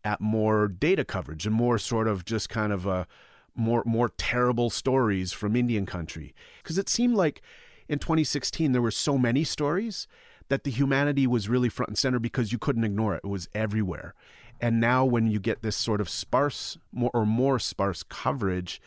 at 0.04 0.20
more 0.20 0.68
data 0.68 1.04
coverage 1.04 1.46
and 1.46 1.54
more 1.54 1.78
sort 1.78 2.06
of 2.06 2.24
just 2.24 2.48
kind 2.48 2.72
of 2.72 2.86
a 2.86 3.06
more 3.54 3.82
more 3.84 4.10
terrible 4.16 4.70
stories 4.70 5.32
from 5.32 5.56
Indian 5.56 5.86
country. 5.86 6.34
Because 6.62 6.78
it 6.78 6.88
seemed 6.88 7.14
like 7.14 7.42
in 7.88 7.98
2016 7.98 8.72
there 8.72 8.82
were 8.82 8.90
so 8.90 9.18
many 9.18 9.44
stories 9.44 10.06
that 10.48 10.64
the 10.64 10.70
humanity 10.70 11.26
was 11.26 11.48
really 11.48 11.68
front 11.68 11.88
and 11.88 11.98
center 11.98 12.18
because 12.18 12.52
you 12.52 12.58
couldn't 12.58 12.84
ignore 12.84 13.14
it. 13.14 13.20
It 13.22 13.28
was 13.28 13.48
everywhere 13.54 14.14
and 14.60 14.80
now, 14.80 15.04
when 15.04 15.26
you 15.26 15.38
get 15.38 15.62
this 15.62 15.76
sort 15.76 16.00
of 16.00 16.08
sparse 16.08 16.78
more 16.92 17.10
or 17.14 17.24
more 17.26 17.58
sparse 17.58 18.02
coverage, 18.02 18.80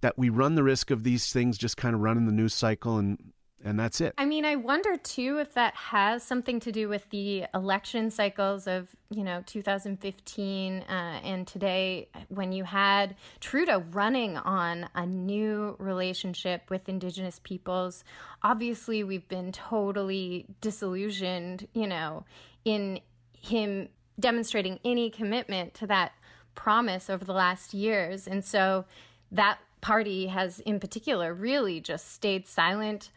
that 0.00 0.16
we 0.16 0.28
run 0.28 0.54
the 0.54 0.62
risk 0.62 0.90
of 0.90 1.02
these 1.02 1.32
things 1.32 1.58
just 1.58 1.76
kind 1.76 1.94
of 1.94 2.00
running 2.00 2.26
the 2.26 2.32
news 2.32 2.54
cycle 2.54 2.98
and 2.98 3.32
and 3.64 3.78
that's 3.78 4.00
it. 4.00 4.14
I 4.16 4.24
mean, 4.24 4.44
I 4.44 4.54
wonder 4.54 4.96
too 4.96 5.38
if 5.40 5.54
that 5.54 5.74
has 5.74 6.22
something 6.22 6.60
to 6.60 6.70
do 6.70 6.88
with 6.88 7.08
the 7.10 7.46
election 7.54 8.10
cycles 8.10 8.68
of, 8.68 8.88
you 9.10 9.24
know, 9.24 9.42
2015 9.46 10.82
uh, 10.82 10.92
and 11.24 11.46
today 11.46 12.08
when 12.28 12.52
you 12.52 12.62
had 12.62 13.16
Trudeau 13.40 13.84
running 13.90 14.36
on 14.36 14.88
a 14.94 15.04
new 15.04 15.74
relationship 15.80 16.70
with 16.70 16.88
Indigenous 16.88 17.40
peoples. 17.42 18.04
Obviously, 18.44 19.02
we've 19.02 19.28
been 19.28 19.50
totally 19.50 20.46
disillusioned, 20.60 21.66
you 21.74 21.88
know, 21.88 22.24
in 22.64 23.00
him 23.32 23.88
demonstrating 24.18 24.80
any 24.84 25.10
commitment 25.10 25.74
to 25.74 25.86
that 25.86 26.12
promise 26.54 27.08
over 27.08 27.24
the 27.24 27.32
last 27.32 27.72
years. 27.72 28.26
And 28.26 28.44
so 28.44 28.84
that 29.30 29.58
party 29.80 30.26
has, 30.26 30.60
in 30.60 30.80
particular, 30.80 31.32
really 31.32 31.80
just 31.80 32.12
stayed 32.12 32.46
silent 32.46 33.10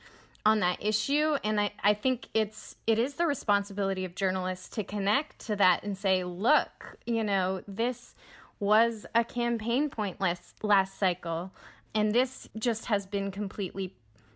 on 0.45 0.59
that 0.59 0.83
issue 0.83 1.35
and 1.43 1.61
I, 1.61 1.71
I 1.83 1.93
think 1.93 2.27
it's 2.33 2.75
it 2.87 2.97
is 2.97 3.13
the 3.13 3.27
responsibility 3.27 4.05
of 4.05 4.15
journalists 4.15 4.69
to 4.69 4.83
connect 4.83 5.39
to 5.45 5.55
that 5.57 5.83
and 5.83 5.95
say 5.95 6.23
look 6.23 6.97
you 7.05 7.23
know 7.23 7.61
this 7.67 8.15
was 8.59 9.05
a 9.13 9.23
campaign 9.23 9.89
point 9.89 10.19
last 10.19 10.63
last 10.63 10.97
cycle 10.97 11.51
and 11.93 12.11
this 12.11 12.49
just 12.57 12.85
has 12.85 13.05
been 13.05 13.29
completely 13.29 13.93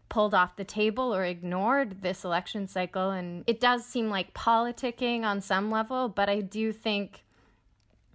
pulled 0.10 0.34
off 0.34 0.56
the 0.56 0.64
table 0.64 1.14
or 1.14 1.26
ignored 1.26 2.02
this 2.02 2.24
election 2.24 2.68
cycle. 2.68 3.12
And 3.12 3.44
it 3.48 3.60
does 3.60 3.86
seem 3.86 4.10
like 4.10 4.34
politicking 4.34 5.24
on 5.24 5.42
some 5.42 5.72
level, 5.72 6.10
but 6.10 6.30
I 6.30 6.42
do 6.42 6.72
think 6.72 7.26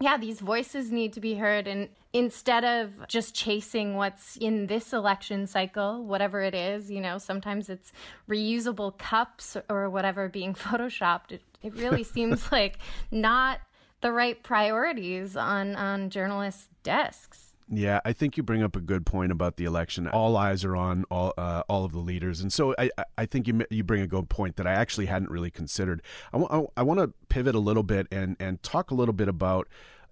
yeah, 0.01 0.16
these 0.16 0.41
voices 0.41 0.91
need 0.91 1.12
to 1.12 1.20
be 1.20 1.34
heard. 1.34 1.68
And 1.68 1.91
instead 2.12 2.64
of 2.64 3.07
just 3.07 3.34
chasing 3.34 3.97
what's 3.97 4.36
in 4.36 4.66
this 4.66 4.95
election 4.95 5.47
cycle, 5.47 6.03
whatever 6.03 6.41
it 6.41 6.55
is, 6.55 6.91
you 6.91 7.01
know, 7.03 7.18
sometimes 7.18 7.68
it's 7.68 7.93
reusable 8.28 8.97
cups 8.97 9.59
or 9.68 9.91
whatever 9.91 10.28
being 10.28 10.55
photoshopped. 10.55 11.32
It, 11.32 11.43
it 11.62 11.74
really 11.74 12.03
seems 12.16 12.51
like 12.51 12.78
not 13.11 13.61
the 14.01 14.11
right 14.11 14.43
priorities 14.43 15.36
on, 15.36 15.76
on 15.76 16.09
journalists' 16.09 16.68
desks. 16.82 17.49
Yeah, 17.72 18.00
I 18.04 18.12
think 18.12 18.36
you 18.36 18.42
bring 18.42 18.64
up 18.64 18.74
a 18.74 18.80
good 18.80 19.06
point 19.06 19.30
about 19.30 19.56
the 19.56 19.64
election. 19.64 20.08
All 20.08 20.36
eyes 20.36 20.64
are 20.64 20.74
on 20.74 21.04
all 21.08 21.32
uh, 21.38 21.62
all 21.68 21.84
of 21.84 21.92
the 21.92 22.00
leaders, 22.00 22.40
and 22.40 22.52
so 22.52 22.74
I 22.76 22.90
I 23.16 23.26
think 23.26 23.46
you 23.46 23.64
you 23.70 23.84
bring 23.84 24.02
a 24.02 24.08
good 24.08 24.28
point 24.28 24.56
that 24.56 24.66
I 24.66 24.72
actually 24.72 25.06
hadn't 25.06 25.30
really 25.30 25.52
considered. 25.52 26.02
I, 26.32 26.38
w- 26.40 26.68
I 26.76 26.82
want 26.82 26.98
to 26.98 27.12
pivot 27.28 27.54
a 27.54 27.60
little 27.60 27.84
bit 27.84 28.08
and 28.10 28.36
and 28.40 28.60
talk 28.64 28.90
a 28.90 28.94
little 28.94 29.12
bit 29.12 29.28
about 29.28 29.68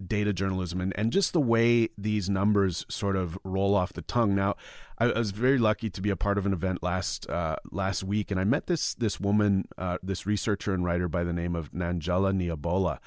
data 0.07 0.33
journalism 0.33 0.81
and, 0.81 0.97
and 0.97 1.13
just 1.13 1.33
the 1.33 1.41
way 1.41 1.89
these 1.99 2.31
numbers 2.31 2.87
sort 2.89 3.17
of 3.17 3.37
roll 3.43 3.75
off 3.75 3.93
the 3.93 4.03
tongue. 4.03 4.33
Now, 4.35 4.55
I, 4.99 5.07
I 5.07 5.19
was 5.19 5.33
very 5.33 5.59
lucky 5.59 5.91
to 5.91 6.01
be 6.01 6.11
a 6.11 6.17
part 6.17 6.39
of 6.39 6.47
an 6.47 6.53
event 6.53 6.83
last 6.85 7.29
uh, 7.29 7.57
last 7.73 8.05
week, 8.05 8.31
and 8.31 8.39
I 8.39 8.45
met 8.45 8.69
this 8.69 8.95
this 8.95 9.19
woman, 9.19 9.67
uh, 9.77 9.99
this 10.01 10.27
researcher 10.27 10.73
and 10.75 10.85
writer 10.85 11.09
by 11.09 11.25
the 11.25 11.33
name 11.33 11.57
of 11.57 11.73
Nanjala 11.73 12.33
Nyabola 12.33 12.99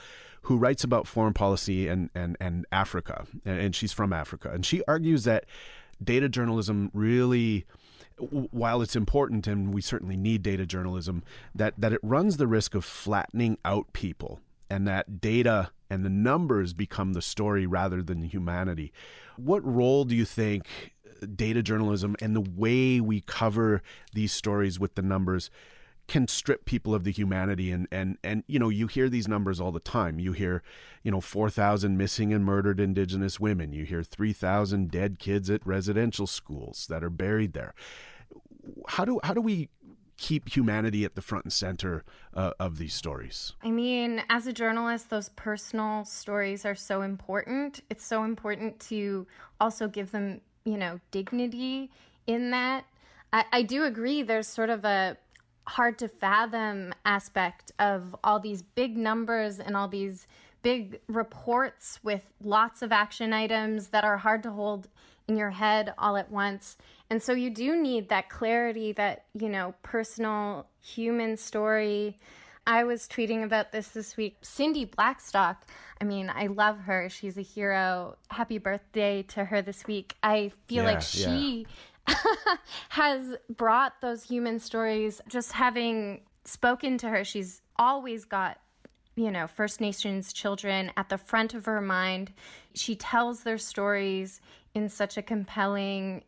who 0.44 0.58
writes 0.58 0.84
about 0.84 1.08
foreign 1.08 1.34
policy 1.34 1.88
and, 1.88 2.10
and, 2.16 2.36
and 2.40 2.66
Africa, 2.72 3.26
and 3.46 3.76
she's 3.76 3.94
from 3.94 4.12
Africa. 4.12 4.52
And 4.52 4.66
she 4.66 4.84
argues 4.88 5.24
that 5.26 5.46
data 6.04 6.28
journalism 6.28 6.90
really 6.94 7.66
while 8.52 8.82
it's 8.82 8.96
important 8.96 9.48
and 9.48 9.74
we 9.74 9.82
certainly 9.82 10.16
need 10.16 10.44
data 10.44 10.66
journalism 10.66 11.24
that 11.56 11.74
that 11.78 11.94
it 11.94 12.00
runs 12.04 12.38
the 12.38 12.48
risk 12.48 12.76
of 12.76 12.86
flattening 12.86 13.58
out 13.66 13.92
people 13.94 14.40
and 14.70 14.88
that 14.88 15.20
data 15.20 15.72
and 15.90 16.06
the 16.06 16.10
numbers 16.10 16.74
become 16.74 17.14
the 17.14 17.22
story 17.22 17.66
rather 17.66 18.04
than 18.04 18.22
humanity 18.22 18.92
what 19.38 19.66
role 19.66 20.06
do 20.06 20.16
you 20.16 20.26
think 20.26 20.94
data 21.36 21.64
journalism 21.64 22.16
and 22.22 22.36
the 22.36 22.42
way 22.42 23.00
we 23.00 23.22
cover 23.22 23.82
these 24.14 24.32
stories 24.32 24.80
with 24.80 24.96
the 24.96 25.02
numbers 25.02 25.50
can 26.12 26.28
strip 26.28 26.66
people 26.66 26.94
of 26.94 27.06
the 27.06 27.12
humanity 27.12 27.72
and 27.72 27.88
and 27.90 28.18
and 28.22 28.44
you 28.46 28.60
know 28.60 28.68
you 28.68 28.88
hear 28.88 29.08
these 29.08 29.30
numbers 29.30 29.62
all 29.62 29.72
the 29.72 29.80
time. 29.80 30.20
You 30.20 30.34
hear 30.34 30.62
you 31.04 31.10
know 31.10 31.22
4000 31.22 31.98
missing 31.98 32.34
and 32.34 32.44
murdered 32.44 32.82
indigenous 32.82 33.40
women. 33.40 33.72
You 33.72 33.86
hear 33.86 34.04
3000 34.04 34.92
dead 34.92 35.20
kids 35.20 35.50
at 35.50 35.66
residential 35.66 36.28
schools 36.28 36.86
that 36.90 37.02
are 37.02 37.10
buried 37.10 37.54
there. 37.54 37.74
How 38.90 39.06
do 39.06 39.22
how 39.24 39.34
do 39.34 39.40
we 39.40 39.70
keep 40.18 40.50
humanity 40.50 41.06
at 41.06 41.16
the 41.16 41.22
front 41.22 41.46
and 41.46 41.54
center 41.54 42.04
uh, 42.34 42.52
of 42.60 42.78
these 42.78 42.94
stories? 42.94 43.54
I 43.64 43.72
mean 43.72 44.22
as 44.30 44.48
a 44.48 44.54
journalist 44.54 45.10
those 45.10 45.30
personal 45.30 46.04
stories 46.04 46.66
are 46.66 46.76
so 46.76 47.04
important. 47.04 47.84
It's 47.90 48.06
so 48.06 48.26
important 48.26 48.82
to 48.90 49.28
also 49.62 49.88
give 49.88 50.12
them 50.12 50.42
you 50.66 50.78
know 50.78 51.00
dignity 51.12 51.90
in 52.28 52.52
that. 52.52 52.84
I, 53.32 53.46
I 53.54 53.62
do 53.62 53.86
agree 53.86 54.24
there's 54.24 54.50
sort 54.50 54.70
of 54.70 54.84
a 54.84 55.16
hard 55.68 55.98
to 56.00 56.08
fathom 56.08 56.94
aspect 57.06 57.72
of 57.80 58.16
all 58.24 58.40
these 58.40 58.62
big 58.62 58.98
numbers 58.98 59.60
and 59.60 59.76
all 59.76 59.88
these 59.88 60.28
big 60.64 61.00
reports 61.08 62.00
with 62.04 62.34
lots 62.44 62.82
of 62.82 62.92
action 62.92 63.34
items 63.34 63.90
that 63.90 64.04
are 64.04 64.18
hard 64.18 64.44
to 64.44 64.52
hold 64.52 64.88
in 65.28 65.38
your 65.38 65.52
head 65.52 65.94
all 65.98 66.18
at 66.18 66.32
once. 66.32 66.78
And 67.10 67.22
so 67.22 67.34
you 67.34 67.50
do 67.50 67.82
need 67.82 68.10
that 68.10 68.30
clarity, 68.30 68.92
that, 68.94 69.26
you 69.34 69.50
know, 69.50 69.74
personal 69.84 70.68
human 70.82 71.38
story. 71.38 72.18
I 72.68 72.84
was 72.84 73.08
tweeting 73.08 73.44
about 73.44 73.72
this 73.72 73.88
this 73.90 74.16
week. 74.18 74.38
Cindy 74.42 74.86
Blackstock, 74.86 75.66
I 76.00 76.04
mean, 76.04 76.32
I 76.34 76.48
love 76.48 76.80
her. 76.82 77.10
She's 77.10 77.38
a 77.38 77.42
hero. 77.42 78.18
Happy 78.30 78.60
birthday 78.60 79.24
to 79.30 79.46
her 79.46 79.62
this 79.62 79.86
week. 79.88 80.16
I 80.22 80.52
feel 80.68 80.84
yeah, 80.84 80.92
like 80.92 81.02
she 81.02 81.66
yeah 81.68 81.76
has 82.90 83.36
brought 83.50 84.02
those 84.02 84.24
human 84.24 84.60
stories, 84.60 85.22
just 85.28 85.52
having 85.52 86.22
spoken 86.46 86.98
to 87.00 87.10
her, 87.10 87.24
she's 87.24 87.62
always 87.78 88.26
got 88.26 88.60
you 89.16 89.30
know, 89.30 89.46
First 89.46 89.82
Nations 89.82 90.32
children 90.32 90.92
at 90.96 91.10
the 91.10 91.18
front 91.18 91.54
of 91.54 91.66
her 91.66 91.82
mind. 91.82 92.32
She 92.74 92.96
tells 92.96 93.44
their 93.44 93.58
stories 93.58 94.40
in 94.74 94.88
such 94.90 95.18
a 95.18 95.22
compelling 95.22 96.24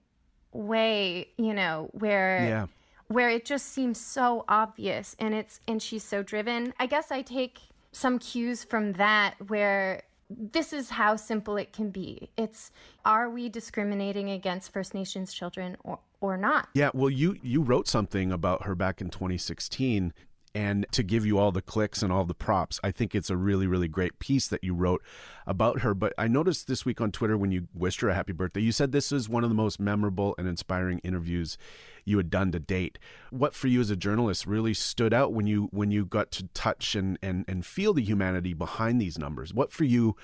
way, 0.51 1.29
you 1.37 1.53
know, 1.53 1.89
where 1.93 2.45
yeah. 2.45 2.65
where 3.07 3.29
it 3.29 3.45
just 3.45 3.67
seems 3.67 3.99
so 3.99 4.43
obvious 4.47 5.15
and 5.19 5.33
it's 5.33 5.59
and 5.67 5.81
she's 5.81 6.03
so 6.03 6.23
driven. 6.23 6.73
I 6.79 6.85
guess 6.85 7.11
I 7.11 7.21
take 7.21 7.59
some 7.91 8.19
cues 8.19 8.63
from 8.63 8.93
that 8.93 9.35
where 9.47 10.03
this 10.29 10.73
is 10.73 10.89
how 10.91 11.15
simple 11.15 11.57
it 11.57 11.73
can 11.73 11.89
be. 11.89 12.29
It's 12.37 12.71
are 13.05 13.29
we 13.29 13.49
discriminating 13.49 14.29
against 14.29 14.71
First 14.71 14.93
Nations 14.93 15.33
children 15.33 15.77
or, 15.83 15.99
or 16.21 16.37
not? 16.37 16.69
Yeah, 16.73 16.91
well 16.93 17.09
you 17.09 17.37
you 17.41 17.61
wrote 17.61 17.87
something 17.87 18.31
about 18.31 18.63
her 18.63 18.75
back 18.75 19.01
in 19.01 19.09
2016 19.09 20.13
and 20.55 20.85
to 20.91 21.01
give 21.01 21.25
you 21.25 21.39
all 21.39 21.51
the 21.51 21.61
clicks 21.61 22.03
and 22.03 22.11
all 22.11 22.25
the 22.25 22.33
props. 22.33 22.79
I 22.83 22.91
think 22.91 23.15
it's 23.15 23.29
a 23.29 23.37
really, 23.37 23.65
really 23.65 23.87
great 23.87 24.19
piece 24.19 24.47
that 24.47 24.63
you 24.63 24.73
wrote 24.73 25.01
about 25.47 25.79
her. 25.79 25.93
But 25.93 26.13
I 26.17 26.27
noticed 26.27 26.67
this 26.67 26.85
week 26.85 27.01
on 27.01 27.11
Twitter 27.11 27.37
when 27.37 27.51
you 27.51 27.67
wished 27.73 28.01
her 28.01 28.09
a 28.09 28.13
happy 28.13 28.33
birthday, 28.33 28.61
you 28.61 28.71
said 28.71 28.91
this 28.91 29.11
is 29.11 29.27
one 29.27 29.43
of 29.43 29.49
the 29.49 29.55
most 29.55 29.79
memorable 29.79 30.35
and 30.37 30.47
inspiring 30.47 30.99
interviews 30.99 31.57
you 32.05 32.17
had 32.17 32.29
done 32.29 32.51
to 32.51 32.59
date. 32.59 32.99
What 33.31 33.55
for 33.55 33.67
you 33.67 33.81
as 33.81 33.89
a 33.89 33.95
journalist 33.95 34.45
really 34.45 34.73
stood 34.73 35.13
out 35.13 35.33
when 35.33 35.47
you 35.47 35.69
when 35.71 35.89
you 35.89 36.05
got 36.05 36.31
to 36.31 36.47
touch 36.53 36.95
and 36.95 37.17
and, 37.23 37.45
and 37.47 37.65
feel 37.65 37.93
the 37.93 38.03
humanity 38.03 38.53
behind 38.53 39.01
these 39.01 39.17
numbers? 39.17 39.53
What 39.53 39.71
for 39.71 39.85
you 39.85 40.15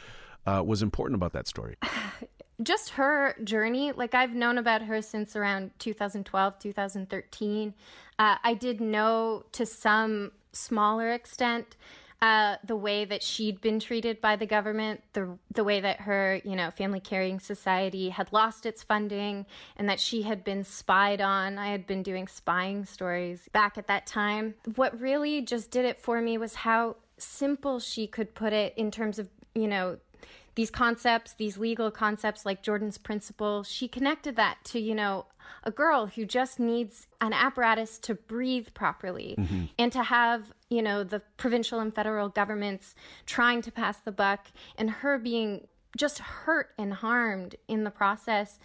uh, 0.46 0.64
was 0.66 0.82
important 0.82 1.16
about 1.16 1.34
that 1.34 1.48
story? 1.48 1.76
just 2.62 2.92
her 2.92 3.36
journey 3.44 3.92
like 3.92 4.14
i've 4.14 4.34
known 4.34 4.58
about 4.58 4.82
her 4.82 5.02
since 5.02 5.36
around 5.36 5.72
2012 5.80 6.60
2013 6.60 7.74
uh, 8.18 8.36
i 8.44 8.54
did 8.54 8.82
know 8.82 9.44
to 9.52 9.66
some 9.66 10.32
smaller 10.52 11.12
extent 11.12 11.76
uh, 12.22 12.58
the 12.66 12.76
way 12.76 13.06
that 13.06 13.24
she'd 13.24 13.62
been 13.62 13.80
treated 13.80 14.20
by 14.20 14.36
the 14.36 14.46
government, 14.46 15.02
the 15.14 15.38
the 15.54 15.64
way 15.64 15.80
that 15.80 16.02
her, 16.02 16.42
you 16.44 16.56
know, 16.56 16.70
family 16.70 17.00
caring 17.00 17.40
society 17.40 18.10
had 18.10 18.32
lost 18.34 18.66
its 18.66 18.84
funding, 18.84 19.46
and 19.78 19.88
that 19.88 20.00
she 20.02 20.24
had 20.24 20.44
been 20.44 20.64
spied 20.66 21.22
on. 21.22 21.58
I 21.58 21.68
had 21.68 21.88
been 21.88 22.04
doing 22.04 22.28
spying 22.28 22.84
stories 22.84 23.48
back 23.54 23.78
at 23.78 23.88
that 23.88 24.06
time. 24.06 24.56
What 24.76 25.00
really 25.00 25.42
just 25.42 25.72
did 25.72 25.86
it 25.86 25.98
for 25.98 26.22
me 26.22 26.38
was 26.38 26.56
how 26.56 26.98
simple 27.18 27.80
she 27.80 28.06
could 28.06 28.36
put 28.36 28.52
it 28.52 28.74
in 28.76 28.92
terms 28.92 29.18
of, 29.18 29.30
you 29.56 29.68
know, 29.68 29.98
these 30.60 30.70
concepts, 30.70 31.36
these 31.36 31.58
legal 31.58 31.90
concepts 31.90 32.46
like 32.46 32.62
Jordan's 32.62 32.98
principle, 32.98 33.64
she 33.64 33.88
connected 33.88 34.36
that 34.36 34.58
to, 34.66 34.78
you 34.78 34.94
know, 34.94 35.26
a 35.64 35.72
girl 35.72 36.08
who 36.08 36.26
just 36.26 36.60
needs 36.60 37.08
an 37.22 37.32
apparatus 37.32 37.98
to 37.98 38.14
breathe 38.14 38.68
properly 38.74 39.36
mm-hmm. 39.40 39.68
and 39.78 39.90
to 39.94 40.04
have, 40.04 40.52
you 40.70 40.82
know, 40.82 41.02
the 41.02 41.22
provincial 41.38 41.80
and 41.80 41.96
federal 41.96 42.28
governments 42.28 42.94
trying 43.26 43.62
to 43.62 43.72
pass 43.72 44.00
the 44.00 44.12
buck 44.12 44.48
and 44.78 44.92
her 44.92 45.18
being 45.18 45.66
just 45.96 46.20
hurt 46.20 46.72
and 46.78 46.96
harmed 46.96 47.56
in 47.70 47.86
the 47.86 47.90
process. 47.90 48.60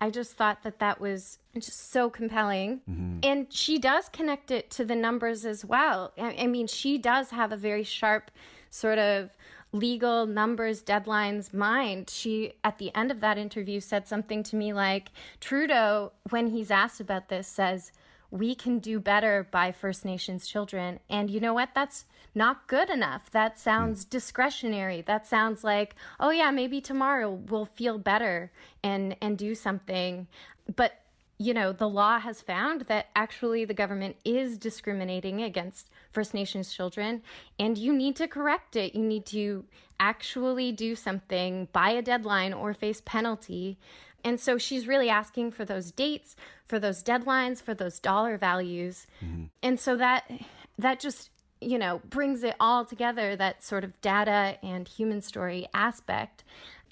I 0.00 0.10
just 0.10 0.34
thought 0.34 0.62
that 0.62 0.78
that 0.78 1.00
was 1.00 1.38
just 1.52 1.90
so 1.90 2.08
compelling. 2.08 2.82
Mm-hmm. 2.88 3.18
And 3.24 3.52
she 3.52 3.76
does 3.76 4.08
connect 4.08 4.52
it 4.52 4.70
to 4.70 4.84
the 4.84 4.94
numbers 4.94 5.44
as 5.44 5.64
well. 5.64 6.12
I, 6.16 6.42
I 6.42 6.46
mean, 6.46 6.68
she 6.68 6.96
does 6.96 7.30
have 7.30 7.50
a 7.50 7.56
very 7.56 7.82
sharp 7.82 8.30
sort 8.70 9.00
of 9.00 9.36
legal 9.72 10.26
numbers, 10.26 10.82
deadlines 10.82 11.52
mind. 11.54 12.10
She, 12.10 12.54
at 12.64 12.78
the 12.78 12.94
end 12.94 13.10
of 13.10 13.20
that 13.20 13.38
interview, 13.38 13.80
said 13.80 14.08
something 14.08 14.42
to 14.44 14.56
me 14.56 14.72
like 14.72 15.10
Trudeau, 15.40 16.12
when 16.30 16.48
he's 16.48 16.70
asked 16.70 17.00
about 17.00 17.28
this, 17.28 17.46
says, 17.46 17.92
we 18.30 18.54
can 18.54 18.78
do 18.78 19.00
better 19.00 19.46
by 19.50 19.72
First 19.72 20.04
Nations 20.04 20.46
children. 20.46 21.00
And 21.08 21.30
you 21.30 21.40
know 21.40 21.54
what? 21.54 21.70
That's 21.74 22.04
not 22.34 22.68
good 22.68 22.88
enough. 22.90 23.30
That 23.30 23.58
sounds 23.58 24.04
hmm. 24.04 24.10
discretionary. 24.10 25.02
That 25.02 25.26
sounds 25.26 25.64
like, 25.64 25.96
oh 26.18 26.30
yeah, 26.30 26.50
maybe 26.50 26.80
tomorrow 26.80 27.30
we'll 27.30 27.64
feel 27.66 27.98
better 27.98 28.52
and 28.82 29.16
and 29.20 29.36
do 29.36 29.54
something. 29.54 30.28
But 30.74 31.00
you 31.38 31.54
know, 31.54 31.72
the 31.72 31.88
law 31.88 32.20
has 32.20 32.42
found 32.42 32.82
that 32.82 33.08
actually 33.16 33.64
the 33.64 33.74
government 33.74 34.16
is 34.24 34.58
discriminating 34.58 35.42
against 35.42 35.88
First 36.10 36.34
Nations 36.34 36.72
children, 36.72 37.22
and 37.58 37.78
you 37.78 37.92
need 37.92 38.16
to 38.16 38.28
correct 38.28 38.76
it. 38.76 38.94
You 38.94 39.04
need 39.04 39.26
to 39.26 39.64
actually 39.98 40.72
do 40.72 40.94
something 40.96 41.68
by 41.72 41.90
a 41.90 42.02
deadline 42.02 42.52
or 42.52 42.74
face 42.74 43.02
penalty. 43.04 43.78
And 44.24 44.40
so 44.40 44.58
she's 44.58 44.86
really 44.86 45.08
asking 45.08 45.52
for 45.52 45.64
those 45.64 45.90
dates, 45.90 46.36
for 46.66 46.78
those 46.78 47.02
deadlines, 47.02 47.62
for 47.62 47.74
those 47.74 48.00
dollar 48.00 48.36
values. 48.36 49.06
Mm-hmm. 49.24 49.44
And 49.62 49.78
so 49.78 49.96
that 49.96 50.30
that 50.78 51.00
just 51.00 51.30
you 51.60 51.78
know 51.78 52.00
brings 52.08 52.42
it 52.42 52.56
all 52.58 52.84
together 52.84 53.36
that 53.36 53.62
sort 53.62 53.84
of 53.84 54.00
data 54.00 54.56
and 54.62 54.88
human 54.88 55.20
story 55.20 55.66
aspect 55.74 56.42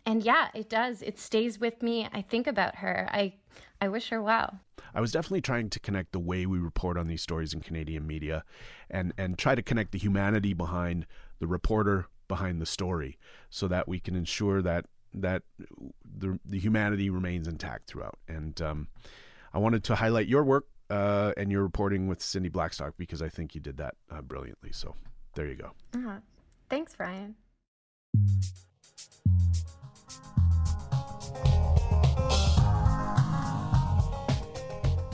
and 0.07 0.23
yeah 0.23 0.49
it 0.55 0.69
does 0.69 1.03
it 1.03 1.19
stays 1.19 1.59
with 1.59 1.83
me 1.83 2.09
i 2.13 2.23
think 2.23 2.47
about 2.47 2.77
her 2.77 3.09
i 3.13 3.33
I 3.81 3.89
wish 3.89 4.09
her 4.11 4.23
well. 4.23 4.61
I 4.95 5.01
was 5.01 5.13
definitely 5.13 5.41
trying 5.41 5.71
to 5.71 5.81
connect 5.81 6.13
the 6.13 6.19
way 6.19 6.47
we 6.47 6.59
report 6.59 6.97
on 6.97 7.07
these 7.07 7.23
stories 7.23 7.53
in 7.53 7.61
Canadian 7.61 8.07
media 8.07 8.45
and, 8.91 9.13
and 9.17 9.39
try 9.39 9.55
to 9.55 9.63
connect 9.63 9.93
the 9.93 9.99
humanity 9.99 10.53
behind 10.53 11.07
the 11.39 11.47
reporter, 11.47 12.07
behind 12.27 12.61
the 12.61 12.67
story 12.67 13.19
so 13.51 13.69
that 13.69 13.87
we 13.89 14.01
can 14.01 14.17
ensure 14.17 14.63
that 14.63 14.87
that 15.15 15.43
the, 16.05 16.39
the 16.45 16.59
humanity 16.59 17.09
remains 17.09 17.49
intact 17.49 17.89
throughout. 17.89 18.19
And 18.29 18.61
um, 18.61 18.89
I 19.55 19.59
wanted 19.59 19.83
to 19.85 19.95
highlight 19.95 20.29
your 20.29 20.45
work 20.45 20.67
uh, 20.91 21.33
and 21.37 21.51
your 21.51 21.63
reporting 21.63 22.09
with 22.09 22.23
Cindy 22.23 22.51
Blackstock 22.51 22.95
because 22.99 23.23
I 23.23 23.31
think 23.31 23.55
you 23.55 23.61
did 23.61 23.79
that 23.79 23.95
uh, 24.11 24.21
brilliantly. 24.21 24.71
So 24.73 24.95
there 25.35 25.47
you 25.47 25.55
go. 25.55 25.71
Uh-huh. 25.95 26.19
Thanks, 26.69 26.95
Ryan. 26.99 27.37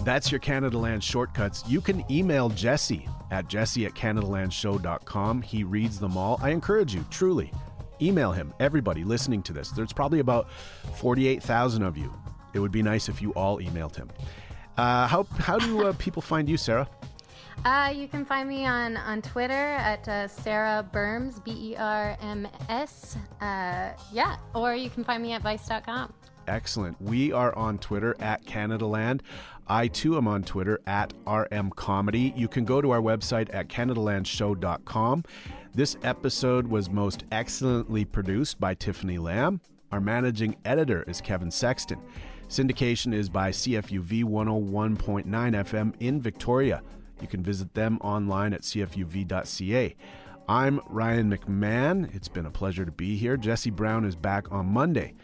That's 0.04 0.30
your 0.30 0.40
Canadaland 0.40 1.02
shortcuts. 1.02 1.64
You 1.66 1.80
can 1.80 2.04
email 2.12 2.50
Jesse 2.50 3.08
at 3.30 3.48
jesse 3.48 3.86
at 3.86 3.94
canadalandshow.com. 3.94 5.40
He 5.42 5.64
reads 5.64 5.98
them 5.98 6.18
all. 6.18 6.38
I 6.42 6.50
encourage 6.50 6.94
you, 6.94 7.04
truly, 7.10 7.50
email 8.02 8.30
him. 8.30 8.52
Everybody 8.60 9.02
listening 9.02 9.42
to 9.44 9.54
this, 9.54 9.70
there's 9.70 9.94
probably 9.94 10.20
about 10.20 10.50
48,000 10.96 11.82
of 11.82 11.96
you. 11.96 12.12
It 12.52 12.58
would 12.58 12.70
be 12.70 12.82
nice 12.82 13.08
if 13.08 13.22
you 13.22 13.32
all 13.32 13.58
emailed 13.60 13.96
him. 13.96 14.10
Uh, 14.76 15.06
how, 15.06 15.24
how 15.38 15.58
do 15.58 15.86
uh, 15.86 15.94
people 15.94 16.20
find 16.20 16.48
you, 16.50 16.58
Sarah? 16.58 16.88
Uh, 17.64 17.90
you 17.94 18.06
can 18.06 18.26
find 18.26 18.46
me 18.46 18.66
on, 18.66 18.98
on 18.98 19.22
Twitter 19.22 19.54
at 19.54 20.06
uh, 20.06 20.28
Sarah 20.28 20.86
Berms, 20.92 21.42
B 21.42 21.70
E 21.70 21.76
R 21.76 22.16
M 22.20 22.46
S. 22.68 23.16
Uh, 23.40 23.90
yeah, 24.12 24.36
or 24.54 24.74
you 24.74 24.90
can 24.90 25.02
find 25.02 25.22
me 25.22 25.32
at 25.32 25.42
Vice.com. 25.42 26.12
Excellent. 26.46 27.00
We 27.00 27.32
are 27.32 27.54
on 27.54 27.78
Twitter 27.78 28.16
at 28.20 28.44
CanadaLand. 28.44 29.20
I 29.66 29.88
too 29.88 30.16
am 30.16 30.28
on 30.28 30.42
Twitter 30.42 30.80
at 30.86 31.12
RM 31.26 31.70
Comedy. 31.70 32.32
You 32.36 32.48
can 32.48 32.64
go 32.64 32.80
to 32.80 32.90
our 32.90 33.00
website 33.00 33.48
at 33.54 33.68
CanadaLandShow.com. 33.68 35.24
This 35.74 35.96
episode 36.02 36.66
was 36.66 36.90
most 36.90 37.24
excellently 37.32 38.04
produced 38.04 38.60
by 38.60 38.74
Tiffany 38.74 39.18
Lam. 39.18 39.60
Our 39.90 40.00
managing 40.00 40.56
editor 40.64 41.02
is 41.08 41.20
Kevin 41.20 41.50
Sexton. 41.50 41.98
Syndication 42.48 43.14
is 43.14 43.28
by 43.28 43.50
CFUV 43.50 44.24
101.9 44.24 45.24
FM 45.24 45.94
in 46.00 46.20
Victoria. 46.20 46.82
You 47.20 47.26
can 47.26 47.42
visit 47.42 47.72
them 47.74 47.98
online 48.02 48.52
at 48.52 48.62
cfuv.ca. 48.62 49.96
I'm 50.46 50.80
Ryan 50.88 51.34
McMahon. 51.34 52.14
It's 52.14 52.28
been 52.28 52.44
a 52.44 52.50
pleasure 52.50 52.84
to 52.84 52.92
be 52.92 53.16
here. 53.16 53.38
Jesse 53.38 53.70
Brown 53.70 54.04
is 54.04 54.14
back 54.14 54.52
on 54.52 54.66
Monday. 54.66 55.14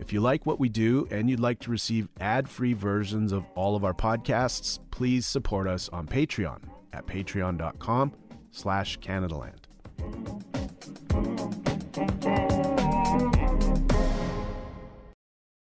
If 0.00 0.12
you 0.12 0.20
like 0.20 0.46
what 0.46 0.58
we 0.58 0.68
do 0.68 1.06
and 1.10 1.28
you'd 1.28 1.40
like 1.40 1.60
to 1.60 1.70
receive 1.70 2.08
ad-free 2.20 2.72
versions 2.72 3.32
of 3.32 3.46
all 3.54 3.76
of 3.76 3.84
our 3.84 3.94
podcasts, 3.94 4.78
please 4.90 5.26
support 5.26 5.68
us 5.68 5.88
on 5.90 6.06
Patreon 6.06 6.58
at 6.92 7.06
patreon.com 7.06 8.12
slash 8.50 8.98
Canadaland. 8.98 9.60